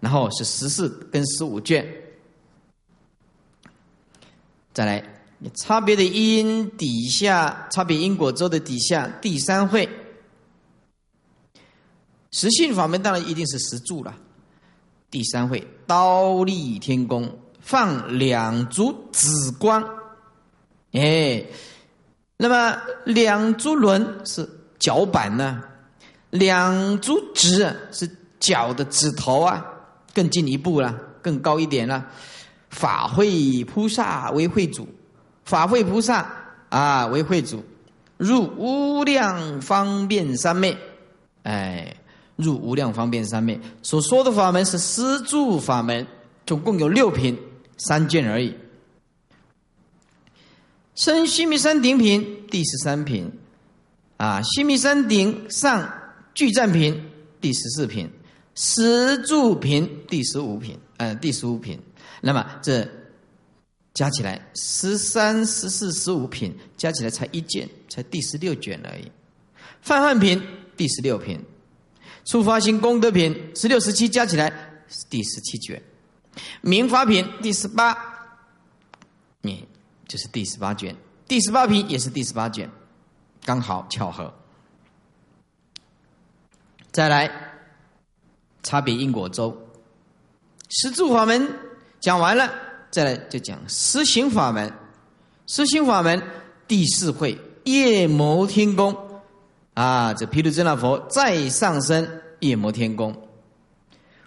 [0.01, 1.87] 然后是十四跟十五卷。
[4.72, 5.03] 再来，
[5.55, 9.89] 差别的因底下，差别因果周的底下第三会。
[12.32, 14.14] 实性法门当然一定是实住了。
[15.11, 19.82] 第三会，刀立天宫，放两足紫光，
[20.93, 21.45] 哎，
[22.37, 24.47] 那么两足轮是
[24.78, 25.62] 脚板呢，
[26.30, 28.11] 两足指是
[28.41, 29.64] 脚的指头啊，
[30.12, 32.07] 更进一步了，更高一点了。
[32.68, 34.87] 法会菩萨为会主，
[35.47, 36.30] 法会菩萨
[36.68, 37.64] 啊为会主，
[38.18, 40.76] 入无量方便三昧，
[41.44, 41.97] 哎。
[42.36, 46.07] 入无量方便三昧所说的法门是施助法门，
[46.44, 47.34] 总共有六品
[47.78, 48.55] 三卷而已。
[50.94, 53.32] 生须弥山顶品第十三品，
[54.18, 55.90] 啊，须弥山顶上
[56.34, 58.11] 聚赞品第十四品，
[58.55, 61.80] 施助品第十五品，呃，第十五品。
[62.20, 62.86] 那么这
[63.97, 69.11] 加起来十三、十四、十五品加起来才一卷，才第十六卷而已。
[69.80, 70.38] 泛汉品
[70.76, 71.42] 第十六品。
[72.26, 74.53] 触发性功德品十六十七加起来
[74.88, 75.80] 是第十七卷，
[76.61, 77.97] 民法品第十八，
[79.42, 79.66] 你
[80.09, 80.94] 就是第十八卷，
[81.28, 82.68] 第十八品也是第十八卷，
[83.44, 84.34] 刚好巧合。
[86.90, 87.30] 再来，
[88.64, 89.57] 差别因果周，
[90.68, 91.49] 十住法门
[92.01, 92.53] 讲完了，
[92.91, 94.72] 再来就讲实行法门，
[95.47, 96.22] 实行法门
[96.66, 98.97] 第四会夜摩天宫。
[99.74, 102.09] 啊，这毗卢遮那佛再上升
[102.41, 103.14] 夜摩天宫。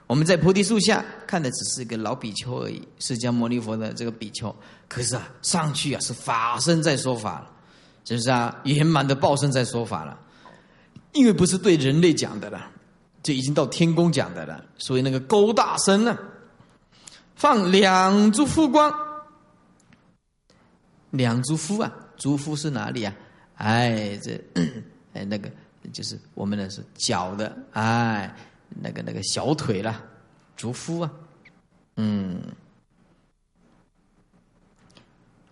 [0.06, 4.56] 我们在菩提树下看的只是一个老比丘而已，释迦牟尼佛的这个比丘。
[4.88, 7.52] 可是啊，上去啊是法身在说法了，
[8.06, 8.60] 是不是啊？
[8.64, 10.20] 圆满的报身在说法了。
[11.14, 12.70] 因为不是对人类讲的了，
[13.24, 14.64] 就已经到天宫讲的了。
[14.78, 16.16] 所以那个勾大声呢，
[17.40, 18.94] 放两株夫光，
[21.12, 23.16] 两株夫啊，足夫是哪里啊？
[23.56, 24.38] 哎，这。
[25.16, 25.50] 哎，那个
[25.94, 28.36] 就是我们的是脚的，哎，
[28.68, 30.04] 那个那个小腿了，
[30.58, 31.12] 足夫啊，
[31.96, 32.42] 嗯，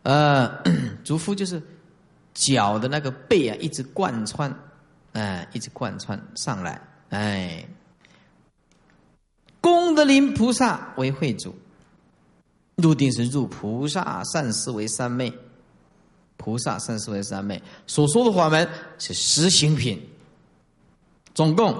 [0.03, 0.61] 呃，
[1.05, 1.63] 足夫就是
[2.33, 4.53] 脚的那个背啊，一直贯穿，
[5.13, 6.81] 哎，一直贯穿上来，
[7.11, 7.65] 哎，
[9.61, 11.57] 功德林菩萨为会主，
[12.77, 15.31] 入定是入菩萨善思为三昧。
[16.37, 18.69] 菩萨善思为三昧所说的法门
[18.99, 19.99] 是实行品，
[21.33, 21.75] 总共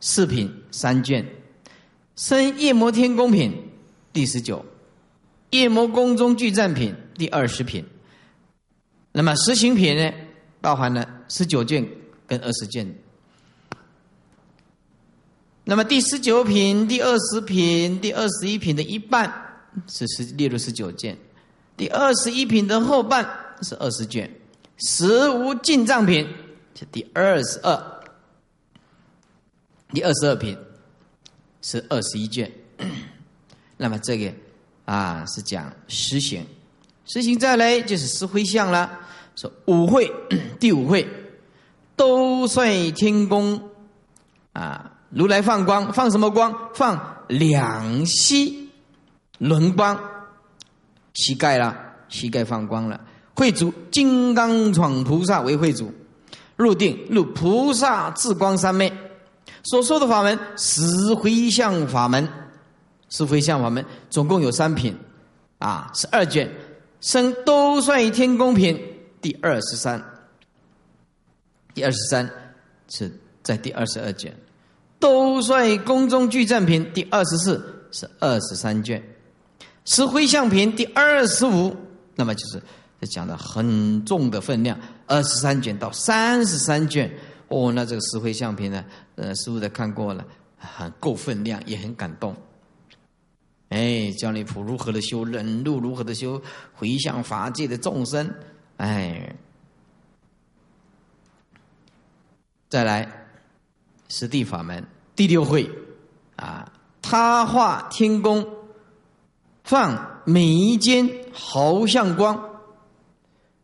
[0.00, 1.26] 四品三卷，
[2.14, 3.70] 生夜摩天宫品
[4.12, 4.62] 第十九，
[5.48, 7.86] 夜摩宫中具赞品第二十品。
[9.12, 10.12] 那么实行品呢，
[10.60, 11.88] 包含了十九卷
[12.26, 12.94] 跟二十卷。
[15.64, 19.41] 那么第十九品、第二十品、第二十一品的一半
[19.88, 21.16] 是十列入十九卷，
[21.76, 23.38] 第二十一品的后半。
[23.64, 24.28] 是二十卷，
[24.78, 26.26] 实无进藏品
[26.76, 28.02] 是第二十二，
[29.92, 30.58] 第二十二品
[31.60, 32.50] 是二十一卷。
[33.76, 34.34] 那么这个
[34.84, 36.44] 啊是讲实行，
[37.04, 38.98] 实行再来就是实回向了。
[39.36, 40.12] 说五会
[40.58, 41.08] 第五会
[41.94, 43.70] 都率天宫
[44.54, 46.52] 啊，如来放光，放什么光？
[46.74, 48.61] 放两膝
[49.42, 49.98] 轮光，
[51.14, 51.76] 膝盖了，
[52.08, 53.00] 膝盖放光了。
[53.34, 55.92] 会主金刚闯菩萨为会主，
[56.54, 58.92] 入定入菩萨智光三昧，
[59.64, 62.28] 所说的法门十回向法门，
[63.08, 64.96] 十回向法门总共有三品，
[65.58, 66.48] 啊，十二卷，
[67.00, 68.80] 生都率天宫品
[69.20, 70.00] 第二十三，
[71.74, 72.30] 第二十三
[72.88, 73.12] 是
[73.42, 74.32] 在第二十二卷，
[75.00, 79.02] 都率宫中具赞品第二十四是二十三卷，
[79.84, 81.76] 十回向品第二十五，
[82.14, 82.62] 那么就是。
[83.10, 84.78] 讲的很重的分量，
[85.08, 87.12] 二十三卷到三十三卷，
[87.48, 88.84] 哦，那这个石灰相片呢？
[89.16, 90.24] 呃，师傅都看过了，
[90.56, 92.32] 很够分量，也很感动。
[93.70, 96.40] 哎，教你普如何的修忍辱，如何的修
[96.72, 98.32] 回向法界的众生。
[98.76, 99.34] 哎，
[102.68, 103.26] 再来
[104.08, 105.68] 实地法门第六会
[106.36, 106.72] 啊，
[107.02, 108.46] 他化天宫，
[109.64, 112.50] 放每一间毫像光。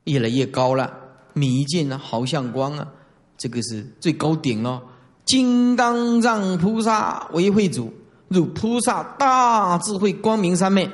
[0.04, 0.90] 越来越高了，
[1.34, 2.88] 迷见啊，好像光啊，
[3.36, 4.82] 这个是最高顶了。
[5.26, 7.92] 金刚藏菩萨为会主，
[8.28, 10.90] 入菩萨大智慧光明三昧，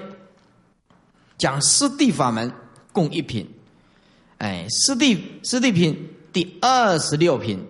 [1.38, 2.52] 讲四谛法门
[2.92, 3.48] 共一品。
[4.38, 7.64] 哎，四谛四谛品第二十六品，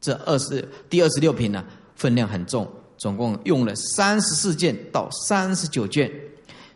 [0.00, 1.64] 这二十第二十六品呢，
[1.94, 2.68] 分量很重，
[2.98, 6.10] 总共用了三十四卷到三十九卷，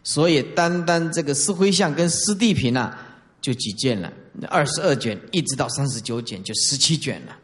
[0.05, 2.95] 所以单单这个四灰相跟四地品呢，
[3.41, 4.13] 就几卷了，
[4.49, 7.37] 二十二卷一直到三十九卷就十七卷了，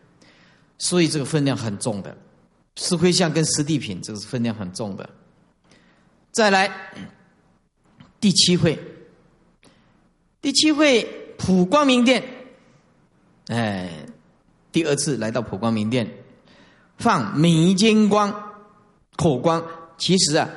[0.78, 2.16] 所以这个分量很重的。
[2.76, 5.08] 四灰相跟四地品，这个是分量很重的。
[6.30, 6.70] 再来
[8.20, 8.78] 第七会，
[10.40, 11.02] 第七会
[11.36, 12.22] 普光明殿，
[13.48, 13.90] 哎，
[14.70, 16.08] 第二次来到普光明殿，
[16.98, 18.52] 放明金光、
[19.16, 19.64] 口光。
[19.98, 20.48] 其实啊，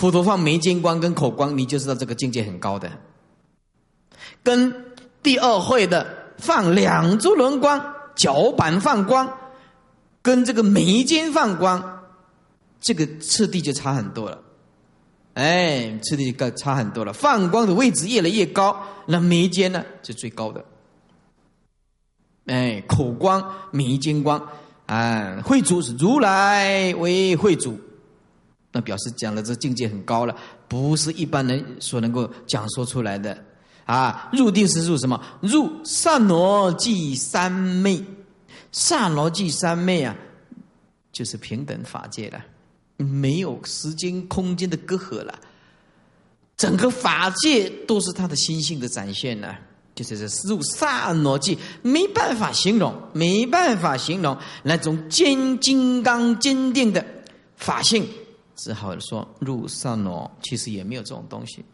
[0.00, 2.90] 佛陀放眉间光跟口光，你就知道这个境界很高的。
[4.42, 4.74] 跟
[5.22, 9.30] 第二会的放两珠轮光、脚板放光。
[10.22, 12.02] 跟这个眉间放光，
[12.80, 14.42] 这个次第就差很多了，
[15.32, 17.12] 哎，次第就差很多了。
[17.12, 20.64] 放光的位置越来越高，那眉间呢是最高的。
[22.46, 24.46] 哎，口光、眉间光，
[24.86, 27.78] 啊，会主是如来为会主，
[28.72, 30.36] 那表示讲的这境界很高了，
[30.68, 33.36] 不是一般人所能够讲说出来的。
[33.84, 35.20] 啊，入定是入什么？
[35.40, 38.04] 入善罗即三昧。
[38.70, 40.16] 萨罗记三昧啊，
[41.12, 42.40] 就是平等法界了，
[42.98, 45.36] 没有时间空间的隔阂了，
[46.56, 49.56] 整个法界都是他的心性的展现呢。
[49.92, 57.04] 就是这入萨罗记，没办法形容，没办法形容那种坚金刚坚定的
[57.56, 58.08] 法性，
[58.62, 61.64] 只好说入萨罗，其实也没有这种东西。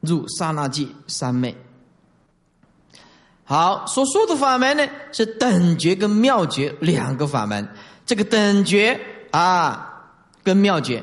[0.00, 1.54] 入刹那记三昧。
[3.44, 7.68] 好，所说的法门呢，是等觉跟妙觉两个法门。
[8.06, 8.98] 这个等觉
[9.32, 10.14] 啊，
[10.44, 11.02] 跟妙觉，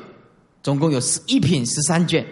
[0.62, 2.26] 总共有十一品十三卷，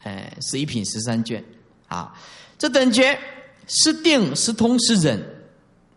[0.00, 1.44] 哎，十一品十三卷。
[1.88, 2.14] 啊，
[2.58, 3.18] 这等觉
[3.66, 5.22] 是定是通是忍，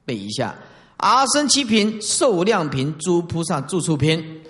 [0.03, 0.53] 背一下。
[0.97, 4.41] 阿僧祇品、受量品、诸菩萨住处品，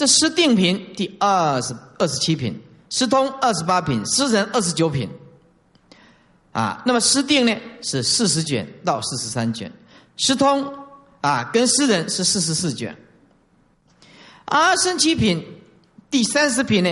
[0.00, 5.06] 这是定品第二十二十七品，是通二十八品，是人二十九品。
[6.52, 9.70] 啊，那么诗定呢是四十卷到四十三卷，
[10.16, 10.72] 诗通
[11.20, 12.96] 啊跟诗人是四十四卷，
[14.46, 15.44] 阿僧祇品
[16.10, 16.90] 第三十品呢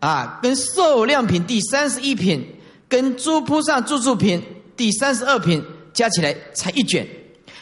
[0.00, 2.46] 啊跟受量品第三十一品
[2.90, 4.44] 跟诸菩萨住处品
[4.76, 5.64] 第三十二品
[5.94, 7.08] 加起来才一卷，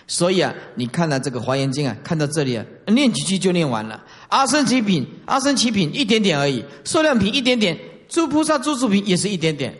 [0.09, 7.79] 所以啊你看到这个华严经啊看到这里啊念几句就念完了，阿僧祇品阿僧祇品一点点而已，受量品一点点，
[8.09, 9.77] 诸菩萨住处品也是一点点。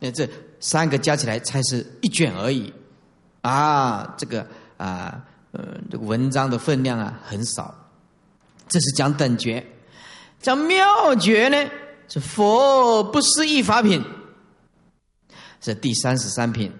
[0.00, 0.28] 那这
[0.58, 2.72] 三个加起来才是一卷而已，
[3.42, 4.44] 啊，这个
[4.76, 5.22] 啊，
[5.52, 7.72] 呃，这个文章的分量啊很少。
[8.68, 9.64] 这是讲等觉，
[10.42, 11.70] 讲妙觉呢
[12.08, 14.04] 是佛不思议法品，
[15.60, 16.72] 是第三十三品，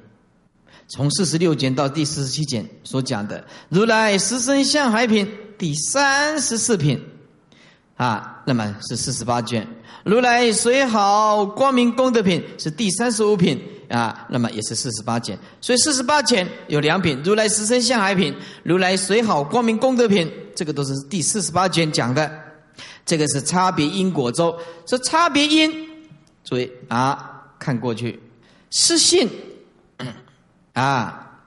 [0.89, 6.99] 从四十六卷到第四十七卷所讲的如来十身相海品第三十四品，
[7.97, 9.67] 啊，那么是四十八卷。
[10.05, 17.21] 如来随好光明功德品是第三十五品啊，那么也是四十八卷，所以四十八卷有两品。
[17.25, 22.31] 如来十身相海品、如来随好光明功德品，这个都是第四十八卷讲的。
[23.05, 25.89] 这个是差别因果咒，这差别因，
[26.45, 28.21] 注意啊，看过去，
[28.71, 29.29] 是信
[30.79, 31.41] 啊，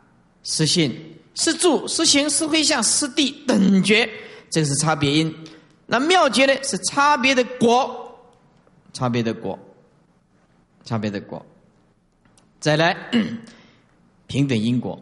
[0.43, 4.09] 是信是住是行是会相是地等觉，
[4.49, 5.33] 这个是差别因。
[5.87, 7.97] 那妙觉呢，是差别的果。
[8.93, 9.57] 差别的果，
[10.83, 11.45] 差别的果，
[12.59, 13.09] 再来
[14.27, 15.01] 平等因果，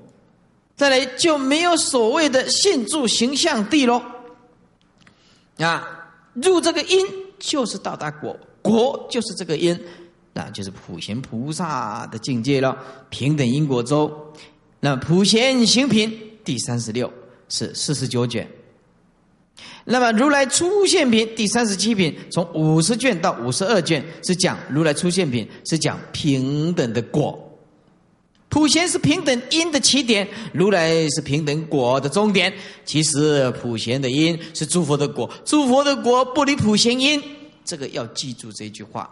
[0.76, 4.00] 再来就没有所谓的信住形象地喽。
[5.58, 7.04] 啊，入这个因
[7.40, 9.76] 就是到达果，果就是这个因，
[10.34, 12.78] 那就是普贤菩萨的境界了。
[13.10, 14.12] 平等因果周，
[14.80, 16.12] 那普贤行品
[16.44, 17.12] 第三十六
[17.50, 18.48] 是四十九卷。
[19.86, 27.46] 那么如来出现品第三十七品，从五十卷到五十二卷是讲如来出现品，是讲平等的果。
[28.50, 32.52] 普贤是平等因的起点，如来是平等果的终点。
[32.86, 37.22] 其实普贤的因是诸佛的果，诸佛的果不离普贤因。
[37.66, 39.10] 这个要记住这句话。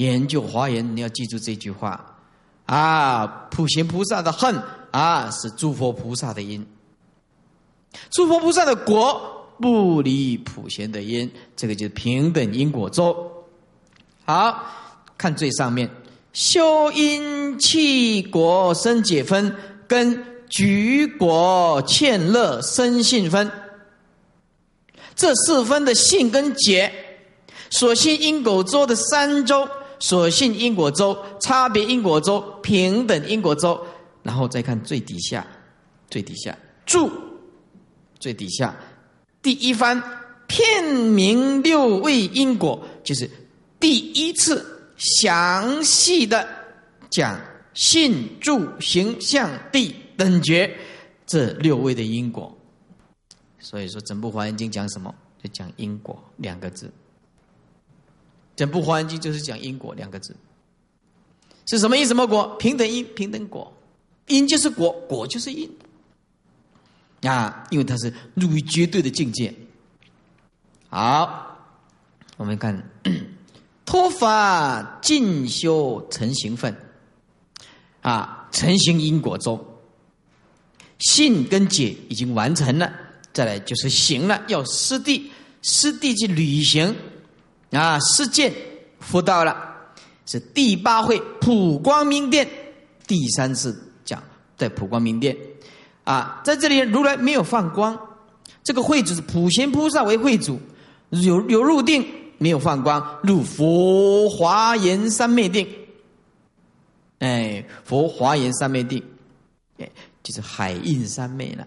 [0.00, 2.18] 研究华严，你要记住这句话
[2.66, 3.26] 啊！
[3.50, 6.66] 普贤菩萨的恨啊，是诸佛菩萨的因，
[8.10, 9.36] 诸佛菩萨的果。
[9.62, 13.44] 不离普贤的因，这个就是平等因果咒。
[14.24, 14.64] 好
[15.18, 15.90] 看最上面，
[16.32, 19.54] 修因弃果生解分，
[19.86, 23.52] 跟举果欠乐生信分。
[25.14, 26.90] 这四分的信跟解，
[27.68, 29.68] 所信因果周的三周，
[30.00, 33.80] 所信因果周、差别因果周、平等因果周，
[34.22, 35.46] 然后再看最底下，
[36.10, 37.08] 最底下注，
[38.18, 38.74] 最底下
[39.40, 40.02] 第一番
[40.48, 43.30] 片名六位因果，就是
[43.78, 46.48] 第一次详细的
[47.08, 47.40] 讲
[47.74, 50.74] 信、住、行、相、地等觉
[51.26, 52.52] 这六位的因果。
[53.58, 55.14] 所以说，整部《华严经》讲什么？
[55.42, 56.90] 就讲因果两个字。
[58.60, 60.36] 整部《华严经》就是讲因果两个字，
[61.66, 62.54] 是什么因什么果？
[62.58, 63.72] 平等因，平等果。
[64.26, 65.66] 因就是果，果就是因。
[67.22, 69.54] 啊，因为它是入于绝对的境界。
[70.90, 71.56] 好，
[72.36, 72.86] 我们看
[73.86, 76.76] 脱法进修成行分，
[78.02, 79.58] 啊，成行因果中，
[80.98, 82.92] 信跟解已经完成了。
[83.32, 85.30] 再来就是行了，要师地，
[85.62, 86.94] 师地去履行，
[87.70, 88.52] 啊，实践
[88.98, 89.56] 佛道了，
[90.26, 92.48] 是第八会普光明殿
[93.06, 94.22] 第三次讲，
[94.56, 95.36] 在普光明殿，
[96.04, 97.98] 啊，在这里如来没有放光，
[98.62, 100.60] 这个会主是普贤菩萨为会主，
[101.10, 102.06] 有有入定
[102.38, 105.68] 没有放光，入佛华严三昧定，
[107.20, 109.02] 哎，佛华严三昧定，
[109.78, 109.88] 哎，
[110.22, 111.66] 就是海印三昧了。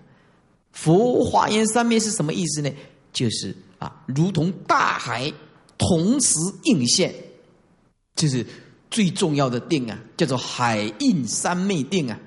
[0.71, 2.69] 佛华严三昧是什么意思呢？
[3.11, 5.31] 就是啊，如同大海
[5.85, 7.13] 同时映现，
[8.15, 8.45] 就是
[8.89, 12.17] 最重要的定啊，叫做海印三昧定啊，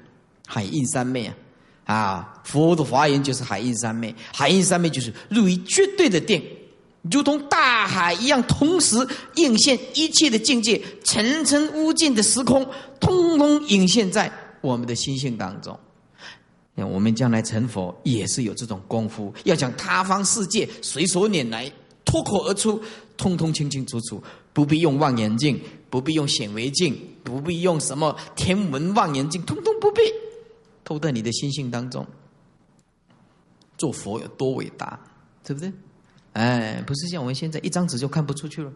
[0.46, 1.34] 海印三昧啊，
[1.84, 6.44] 啊，佛的华严就是海印三昧，海印三昧就是入于绝对的定，
[7.10, 8.96] 如同大海一样，同时
[9.36, 12.68] 映现一切的境界，层层无尽的时空，
[13.00, 14.30] 通通映现在
[14.60, 15.78] 我们的心性当中。
[16.74, 21.72] 我们将来成佛也是有这种功夫，要讲他方世界随手拈来，
[22.06, 22.80] 脱口而出，
[23.18, 24.22] 通通清清楚楚，
[24.54, 30.00] 不必用望远镜，不必用显微镜，不必用什么天文望远镜，通通不必，
[30.84, 32.06] 透在你的心性当中。
[33.76, 34.98] 做佛有多伟大，
[35.44, 35.70] 对不对？
[36.32, 38.72] 哎，不是像我们现在一张纸就看不出去了，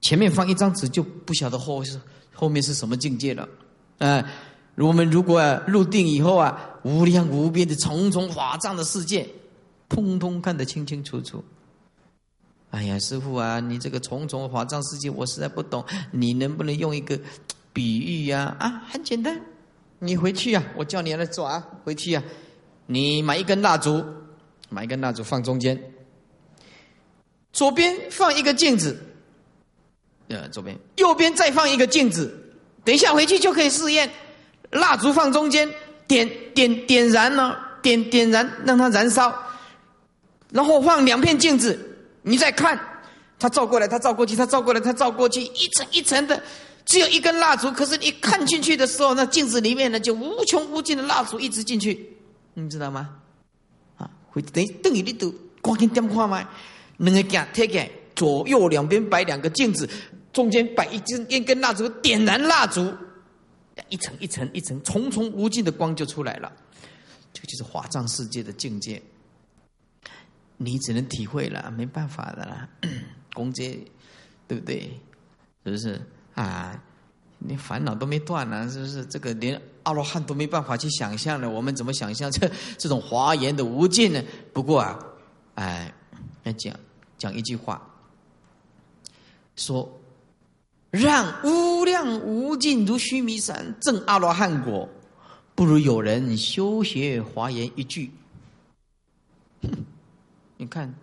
[0.00, 2.00] 前面放一张纸就不晓得后是
[2.32, 3.46] 后面是什么境界了，
[3.98, 4.24] 哎。
[4.74, 9.28] 我们如果入定以后啊，无量无边的重重法藏的世界，
[9.86, 11.44] 通通看得清清楚楚。
[12.72, 17.20] 哎呀，师傅啊，你这个重重法藏世界我实在不懂，你能不能用一个
[17.70, 18.56] 比喻呀？
[18.58, 19.38] 啊，很简单，
[19.98, 22.24] 你回去啊，我叫你来做啊，回去啊，
[22.86, 24.02] 你买一根蜡烛，
[24.70, 25.78] 买一根蜡烛放中间，
[27.52, 28.98] 左边放一个镜子，
[30.28, 32.54] 呃，左边，右边再放一个镜子，
[32.84, 34.10] 等一下回去就可以试验。
[34.70, 35.70] 蜡烛放中间，
[36.08, 37.54] 点点点燃呢？
[37.82, 39.30] 点点燃，让它燃烧。
[40.50, 41.91] 然后放两片镜子，
[42.22, 42.78] 你再看，
[43.38, 46.42] 它照过来，它照过去，它照过来，它照过去，一层一层的，
[46.84, 47.70] 只有一根蜡烛。
[47.72, 52.16] 可是你看进去的时候，那镜子里面呢，就无穷无尽的蜡烛一直进去，
[52.54, 53.10] 你知道吗？
[53.96, 56.48] 啊，会等等于你都光听点看吗？
[56.98, 59.88] 两个镜贴起，左右两边摆两个镜子，
[60.32, 62.92] 中间摆一根一根蜡烛，点燃蜡烛。
[63.88, 66.52] 一层一层一层，重重无尽的光就出来了，
[67.32, 69.02] 这就是华藏世界的境界。
[70.64, 72.68] 你只能体会了，没办法的啦。
[73.34, 73.90] 攻击，
[74.46, 75.00] 对不对？
[75.64, 76.00] 是不是
[76.34, 76.82] 啊？
[77.38, 79.04] 你烦恼都没断呢，是不是？
[79.06, 84.22] 这个连阿罗汉都没办法去想象了，我们怎么想象这这种华严的无尽呢？
[84.52, 84.98] 不过啊，
[85.56, 85.92] 哎，
[86.44, 86.74] 来讲
[87.18, 87.82] 讲一句话，
[89.56, 89.98] 说。
[90.90, 94.86] 让无量无尽如须弥山证阿罗汉果，
[95.54, 98.10] 不如有人修学华严一句。
[100.62, 100.94] 你看，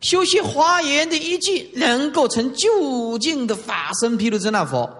[0.00, 4.90] 修习华严的一句，能够成究竟的法身毗卢遮那佛，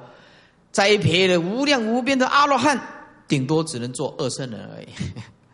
[0.71, 2.79] 栽培了无量无边的阿罗汉，
[3.27, 4.89] 顶多只能做二圣人而已，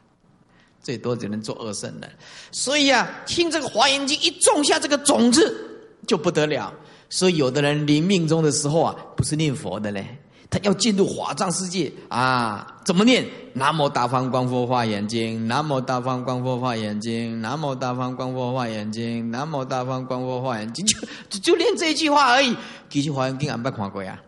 [0.83, 2.11] 最多只能做二圣人。
[2.51, 5.57] 所以啊，听这个华严经一种下这个种子，
[6.05, 6.75] 就不得了。
[7.09, 10.19] 所以，有的人临命终的时候啊，不是念佛的嘞，
[10.51, 13.25] 他要进入华藏世界啊，怎么念？
[13.53, 20.85] 南无大方光佛化眼睛，南无大方光佛化眼睛，南无大方光佛化眼睛，南无大方光佛化眼睛，
[21.29, 22.57] 就就念这一句话而已。
[22.89, 24.21] 其实华严经俺没看过呀。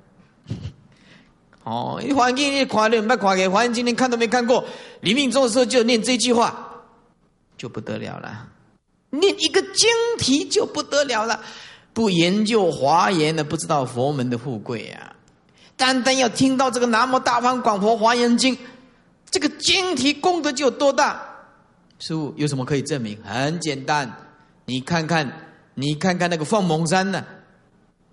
[1.65, 3.51] 哦，华严经你看了没看过？
[3.51, 4.65] 华严经连看都没看过。
[5.01, 6.83] 临命终的时候就念这句话，
[7.57, 8.49] 就不得了了。
[9.11, 11.41] 念一个经题就不得了了。
[11.93, 15.15] 不研究华严的，不知道佛门的富贵啊！
[15.77, 18.57] 单单要听到这个南无大方广佛华严经，
[19.31, 21.21] 这个经题功德就有多大？
[21.99, 23.19] 师傅有什么可以证明？
[23.23, 24.11] 很简单，
[24.67, 25.31] 你看看，
[25.75, 27.25] 你看看那个放蒙山呢？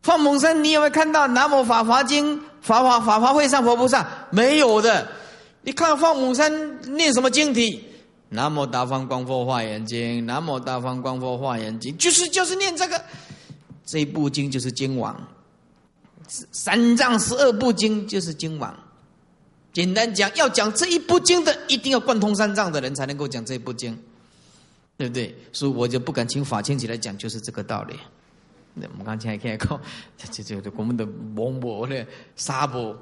[0.01, 5.07] 放蒙山，你有没有看到《南无法华经》法华法华会上佛菩萨没有的？
[5.61, 7.83] 你看放蒙山念什么经体？
[8.29, 13.01] 南无大方光佛化严经，南无大方光佛化严经，就是就是念这个，
[13.85, 15.19] 这一部经就是经王，
[16.29, 18.77] 三藏十二部经就是经王。
[19.71, 23.97] 简单讲，要讲这一部经的，一定要贯通三藏的人才能够讲这一部经，
[24.97, 25.35] 对不对？
[25.53, 27.95] 所以我就不敢请法清起来讲，就是这个道理。
[28.73, 29.81] 那我们刚才看讲，
[30.17, 32.05] 这这这我们的蒙博的
[32.35, 32.97] 沙博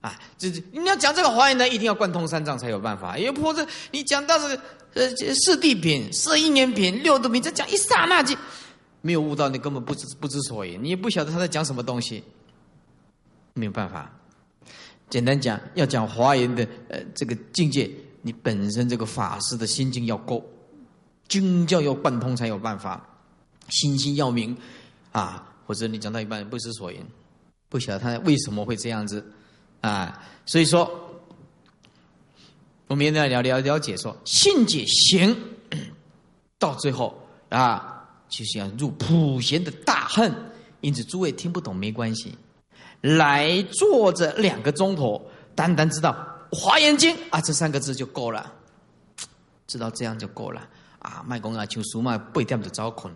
[0.00, 3.18] 啊，这这你要讲这个华严呢，一定要贯通三藏才有办法。
[3.18, 4.62] 因为或者你讲到这个
[4.94, 8.36] 呃四地品、四因缘品、六度品，这讲一刹那间
[9.00, 12.22] 没有悟到，你根本不知不知所以，你也不晓得他在讲什么东西，
[13.54, 14.12] 没有办法。
[15.10, 17.90] 简单讲，要讲华严的呃这个境界，
[18.22, 20.44] 你本身这个法师的心境要够，
[21.28, 23.08] 经教要贯通才有办法，
[23.68, 24.54] 心心要明
[25.12, 27.02] 啊，或者你讲到一半不知所云，
[27.70, 29.32] 不晓得他为什么会这样子
[29.80, 30.90] 啊，所以说，
[32.86, 35.34] 我们现在了了了解说，信解行
[36.58, 37.18] 到最后
[37.48, 37.97] 啊，
[38.28, 40.32] 就是要入普贤的大恨，
[40.80, 42.36] 因此诸位听不懂没关系。
[43.00, 46.12] 来坐着两个钟头，单单知道
[46.56, 48.52] 《华严经》啊这三个字就够了，
[49.66, 50.68] 知道这样就够了
[50.98, 51.24] 啊！
[51.26, 53.14] 卖讲啊，像书嘛，八点就早困。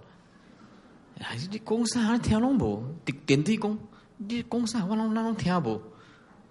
[1.18, 2.84] 哎，你讲啥听拢无？
[3.04, 3.78] 电电梯讲，
[4.16, 5.82] 你讲啥我拢拢听无？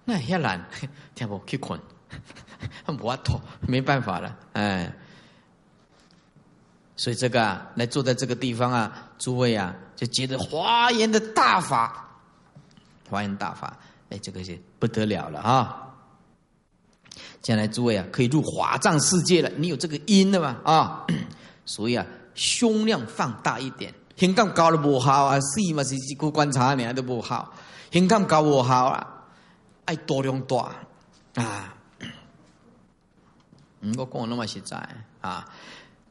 [0.04, 0.68] 那遐难，
[1.16, 1.80] 听无去困，
[2.88, 4.94] 无法度，没办法了，哎。
[7.02, 12.08] 所以这个啊，来坐在这个地方啊，诸位啊，就觉得华严的大法。
[13.10, 13.76] 华严大法，
[14.12, 15.88] 哎，这个是不得了了啊！
[17.42, 19.50] 将来诸位啊，可以入华藏世界了。
[19.58, 20.58] 你有这个因了嘛？
[20.64, 21.08] 啊，
[21.66, 27.52] 所以啊，胸量放大一点，胸感高了不好啊，细嘛是只顾观察你都不好，
[27.92, 29.26] 胸感高不好啊，
[29.86, 30.72] 爱多量大
[31.34, 31.74] 啊。
[33.80, 34.78] 嗯，我讲那么实在
[35.20, 35.50] 啊，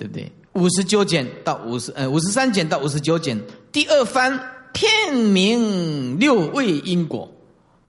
[0.00, 0.32] 对不对？
[0.54, 3.38] 五十九卷到五十，呃，五十三卷到五十九卷，
[3.70, 4.56] 第二番。
[4.72, 7.28] 片名六位因果，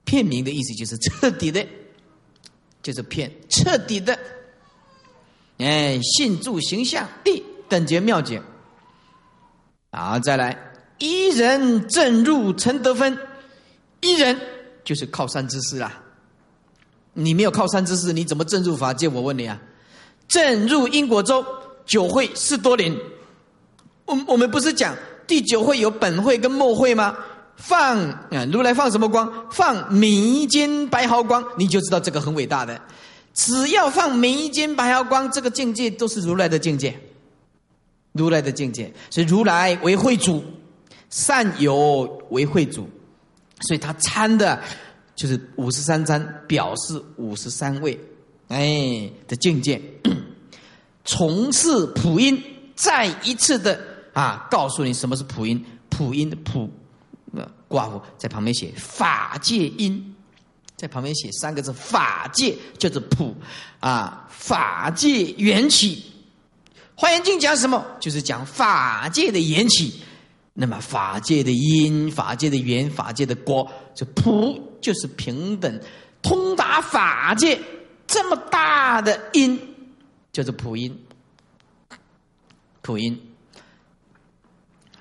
[0.04, 1.64] 片名的意思就是彻底的，
[2.82, 4.18] 就是片彻底的。
[5.58, 8.42] 哎，信住形象地等觉妙解。
[9.92, 10.58] 好，再来
[10.98, 13.16] 一人正入成得分，
[14.00, 14.36] 一人
[14.82, 16.02] 就是靠山之师啦。
[17.12, 19.06] 你没有靠山之师，你怎么正入法界？
[19.06, 19.62] 我问你啊，
[20.26, 21.46] 正入因果中
[21.84, 22.96] 九会四多林，
[24.04, 24.96] 我我们不是讲。
[25.26, 27.16] 第九会有本会跟末会吗？
[27.56, 27.98] 放
[28.30, 29.32] 啊，如来放什么光？
[29.50, 32.78] 放弥间白毫光，你就知道这个很伟大的。
[33.32, 36.98] 只要放弥间白毫光，这个境界都是如来的境界，
[38.12, 38.92] 如来的境界。
[39.10, 40.42] 所以如来为会主，
[41.08, 42.86] 善有为会主，
[43.60, 44.60] 所以他参的，
[45.14, 47.98] 就是五十三参，表示五十三位
[48.48, 49.80] 哎的境界。
[51.04, 52.42] 从事普音，
[52.74, 53.78] 再一次的。
[54.12, 55.64] 啊，告诉你什么是普音？
[55.88, 56.70] 普音的普，
[57.34, 60.14] 呃寡妇在旁边写法界音，
[60.76, 63.34] 在旁边写三个字法界，就是普
[63.80, 66.04] 啊，法界缘起。
[66.94, 67.84] 华严经讲什么？
[67.98, 70.02] 就是讲法界的缘起。
[70.54, 75.80] 那么法界的因，法界的缘，法界的果，这普就是平等，
[76.20, 77.58] 通达法界
[78.06, 79.58] 这么大的因，
[80.32, 80.98] 就是普音，
[82.80, 83.20] 普音。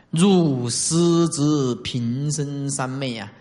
[0.10, 3.32] 入狮子平生三昧啊！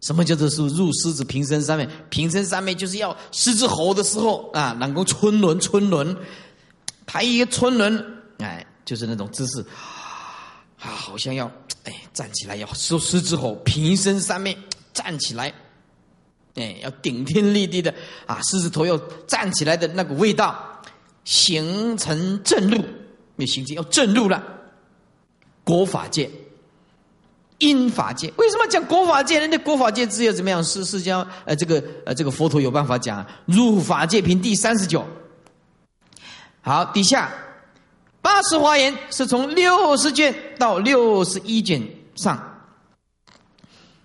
[0.00, 1.86] 什么叫做是入狮子平生三昧？
[2.08, 6.16] 平生三昧就是要狮子吼的时候啊，能够春轮春轮，
[7.04, 9.60] 抬一个春轮，哎，就是那种姿势
[10.80, 11.44] 啊，好像要
[11.84, 14.56] 哎站起来要狮狮子吼平生三昧
[14.94, 15.52] 站起来，
[16.54, 20.73] 哎，要顶天立地的啊，狮子头要站起来的那个味道，
[21.24, 22.84] 形成正路，
[23.36, 24.42] 你形成要正路了。
[25.64, 26.30] 国法界、
[27.56, 29.40] 因法界，为什么讲国法界？
[29.40, 30.62] 人家国法界只有怎么样？
[30.62, 35.02] 是释迦呃，这个呃，这个佛陀有办法讲入法界品第三十九。
[36.60, 37.32] 好，底下
[38.20, 41.82] 八十华严是从六十卷到六十一卷
[42.14, 42.38] 上，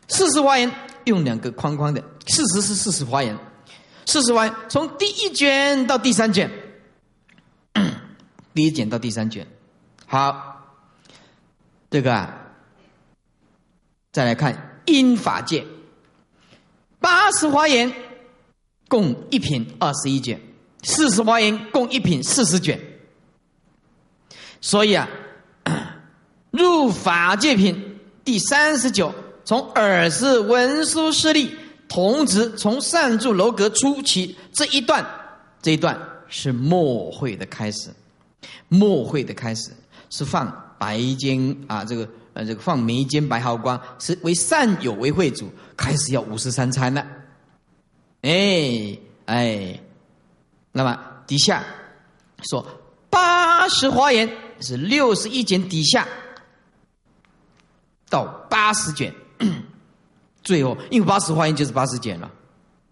[0.08, 0.72] 四十华严
[1.04, 3.38] 用两个框框的，四十是四十华严，
[4.06, 6.50] 四十华严从第一卷到第三卷，
[8.60, 9.48] 第一卷到第三卷，
[10.06, 10.58] 好。
[11.90, 12.38] 这个啊，
[14.12, 15.66] 再来看因法界，
[17.00, 17.90] 八十华严
[18.90, 20.42] 共一品二十一卷，
[20.84, 22.78] 四十华严共一品四十卷。
[24.60, 25.08] 所以啊，
[26.52, 31.56] 入法界品第三十九，从耳识文殊师利
[31.88, 35.06] 童子从善住楼阁出起这一段，
[35.62, 35.98] 这一段
[36.28, 37.90] 是末会的开始，
[38.68, 39.72] 末会的开始
[40.10, 47.06] 是放白金啊，这个呃这个放眉间白毫光，是为善友为会主，开始要五十三餐了，
[48.22, 49.80] 哎哎，
[50.72, 51.64] 那么底下
[52.44, 52.66] 说
[53.10, 54.30] 八十华严
[54.62, 56.08] 是六十一卷底下
[58.10, 59.14] 到八十卷。
[60.44, 62.32] 最后，因为八十华严就是八十卷了，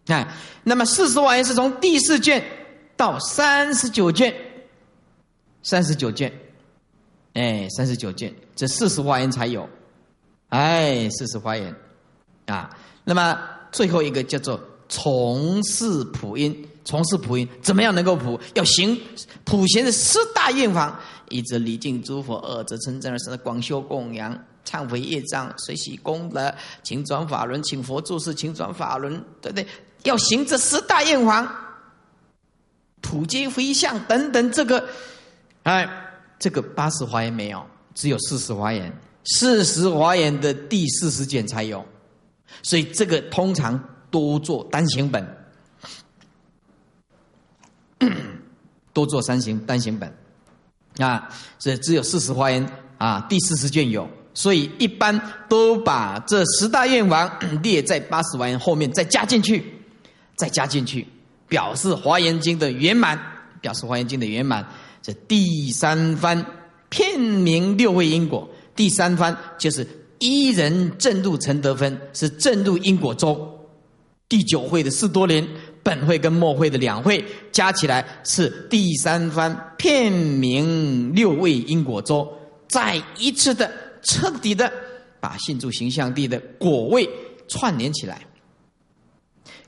[0.08, 0.28] 啊，
[0.64, 2.43] 那么四十华严是从第四卷
[2.95, 4.34] 到三十九卷，
[5.68, 6.32] 三十九卷，
[7.34, 9.68] 哎，三十九卷，这四十华严才有，
[10.47, 11.76] 哎，四十花园，
[12.45, 12.70] 啊，
[13.03, 13.38] 那么
[13.70, 14.57] 最后一个叫做
[14.88, 18.39] 从事普音，从事普音，怎么样能够普？
[18.53, 18.97] 要行
[19.43, 20.97] 普贤的四大愿方，
[21.28, 24.41] 一则礼敬诸佛，二则称赞，三则广修供养。
[24.63, 29.68] 忏悔业障，随喜功德，请转法轮，请佛注释，请转法轮，对不对？
[30.03, 31.45] 要行这十大愿王，
[33.01, 34.88] 普皆回向等等，这个，
[35.68, 35.86] 哎，
[36.39, 37.61] 这个八十华严没有，
[37.93, 38.89] 只有四十华严，
[39.26, 41.86] 四十华严的第四十卷才有，
[42.63, 43.78] 所以这个通常
[44.09, 45.28] 多做单行本，
[48.93, 50.09] 多做三行单行本，
[50.99, 51.28] 啊，
[51.59, 52.65] 这只有四十华严
[52.97, 54.09] 啊，第四十卷有。
[54.34, 57.30] 所以一般都把这十大愿王
[57.61, 59.65] 列在八十万后面，再加进去，
[60.38, 61.05] 再加进去，
[61.49, 63.20] 表示华严经的圆满，
[63.59, 64.65] 表示华严经的圆满。
[65.02, 66.45] 这第三番
[66.89, 69.88] 片名六位因果，第三番就是
[70.20, 73.58] 一人正入成德分，是正入因果中。
[74.30, 75.48] 第九会的四多年
[75.82, 82.28] 本会跟末会的两会加起来是第三番片名六位因果中，
[82.68, 83.72] 再一次的。
[84.04, 84.72] 彻底的
[85.20, 87.10] 把信住形象地的果位
[87.50, 88.22] 串联起来，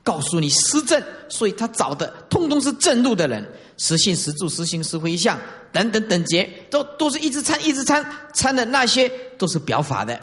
[0.09, 3.47] 告诉你实证，所以他找的通通是正路的人，
[3.77, 5.37] 实信实住实行实回向
[5.71, 8.03] 等等等节，都都是一直参一直参
[8.33, 9.07] 参的那些
[9.37, 10.19] 都是表法的，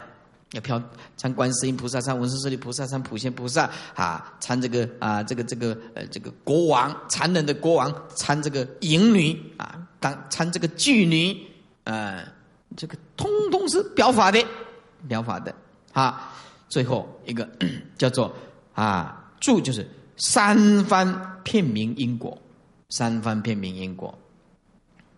[0.51, 0.81] 要表
[1.15, 11.37] 参观世音菩萨参文殊师利菩萨参普贤菩萨啊，参这个啊这个这个呃这个国王残忍的国王参这个淫女啊当参这个妓女
[11.85, 12.21] 啊。
[12.75, 14.45] 这个通通是表法的，
[15.07, 15.55] 表法的
[15.93, 16.35] 啊。
[16.67, 17.47] 最后一个
[17.97, 18.31] 叫做
[18.73, 22.37] 啊，注就是三番片名因果，
[22.89, 24.17] 三番片名因果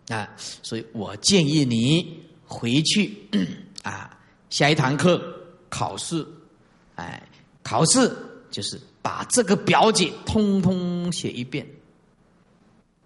[0.08, 0.28] 啊。
[0.62, 3.16] 所以我建议你回去
[3.82, 4.18] 啊，
[4.50, 5.22] 下一堂课
[5.68, 6.26] 考试，
[6.96, 7.22] 哎，
[7.62, 8.10] 考试
[8.50, 11.66] 就是把这个表姐通通写一遍，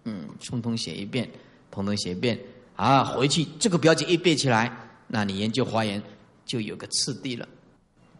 [0.04, 1.30] 嗯，通通写一遍，
[1.70, 2.38] 通通写一遍。
[2.76, 6.02] 啊，回去这个表姐一背起来，那你研究华严
[6.44, 7.48] 就有个次第了。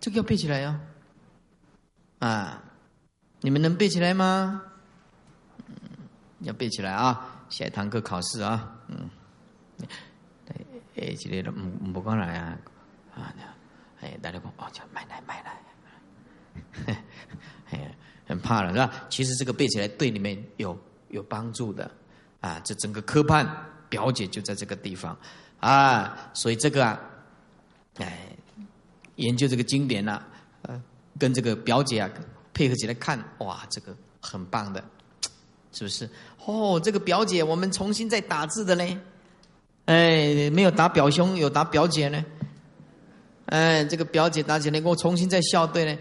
[0.01, 0.81] 这个要背起来呀，
[2.21, 2.63] 啊，
[3.45, 4.63] 你们能背起来吗？
[5.69, 5.75] 嗯，
[6.41, 9.11] 要背起来啊，下一堂课考试啊，嗯，
[10.97, 12.59] 哎，之类的，唔唔讲来啊，
[13.15, 13.35] 啊，
[14.01, 15.61] 哎，大家讲哦，叫买来买来，
[17.69, 17.95] 哎，
[18.27, 18.91] 很怕了是吧？
[19.11, 20.75] 其实这个背起来对你们有
[21.11, 21.91] 有帮助的
[22.41, 23.47] 啊，这整个科判。
[23.91, 25.17] 表姐就在这个地方，
[25.61, 26.99] 啊，所以这个啊，
[27.99, 28.35] 哎，
[29.17, 30.21] 研究这个经典呢，
[30.63, 30.83] 呃，
[31.17, 32.11] 跟这个表姐啊
[32.55, 34.83] 配合起来看，哇，这个很棒的，
[35.73, 36.09] 是不是？
[36.47, 38.97] 哦，这个表姐我们重新再打字的嘞，
[39.87, 42.25] 哎，没有打表兄，有打表姐呢，
[43.47, 45.99] 哎，这个表姐打起来，给我重新再校对呢，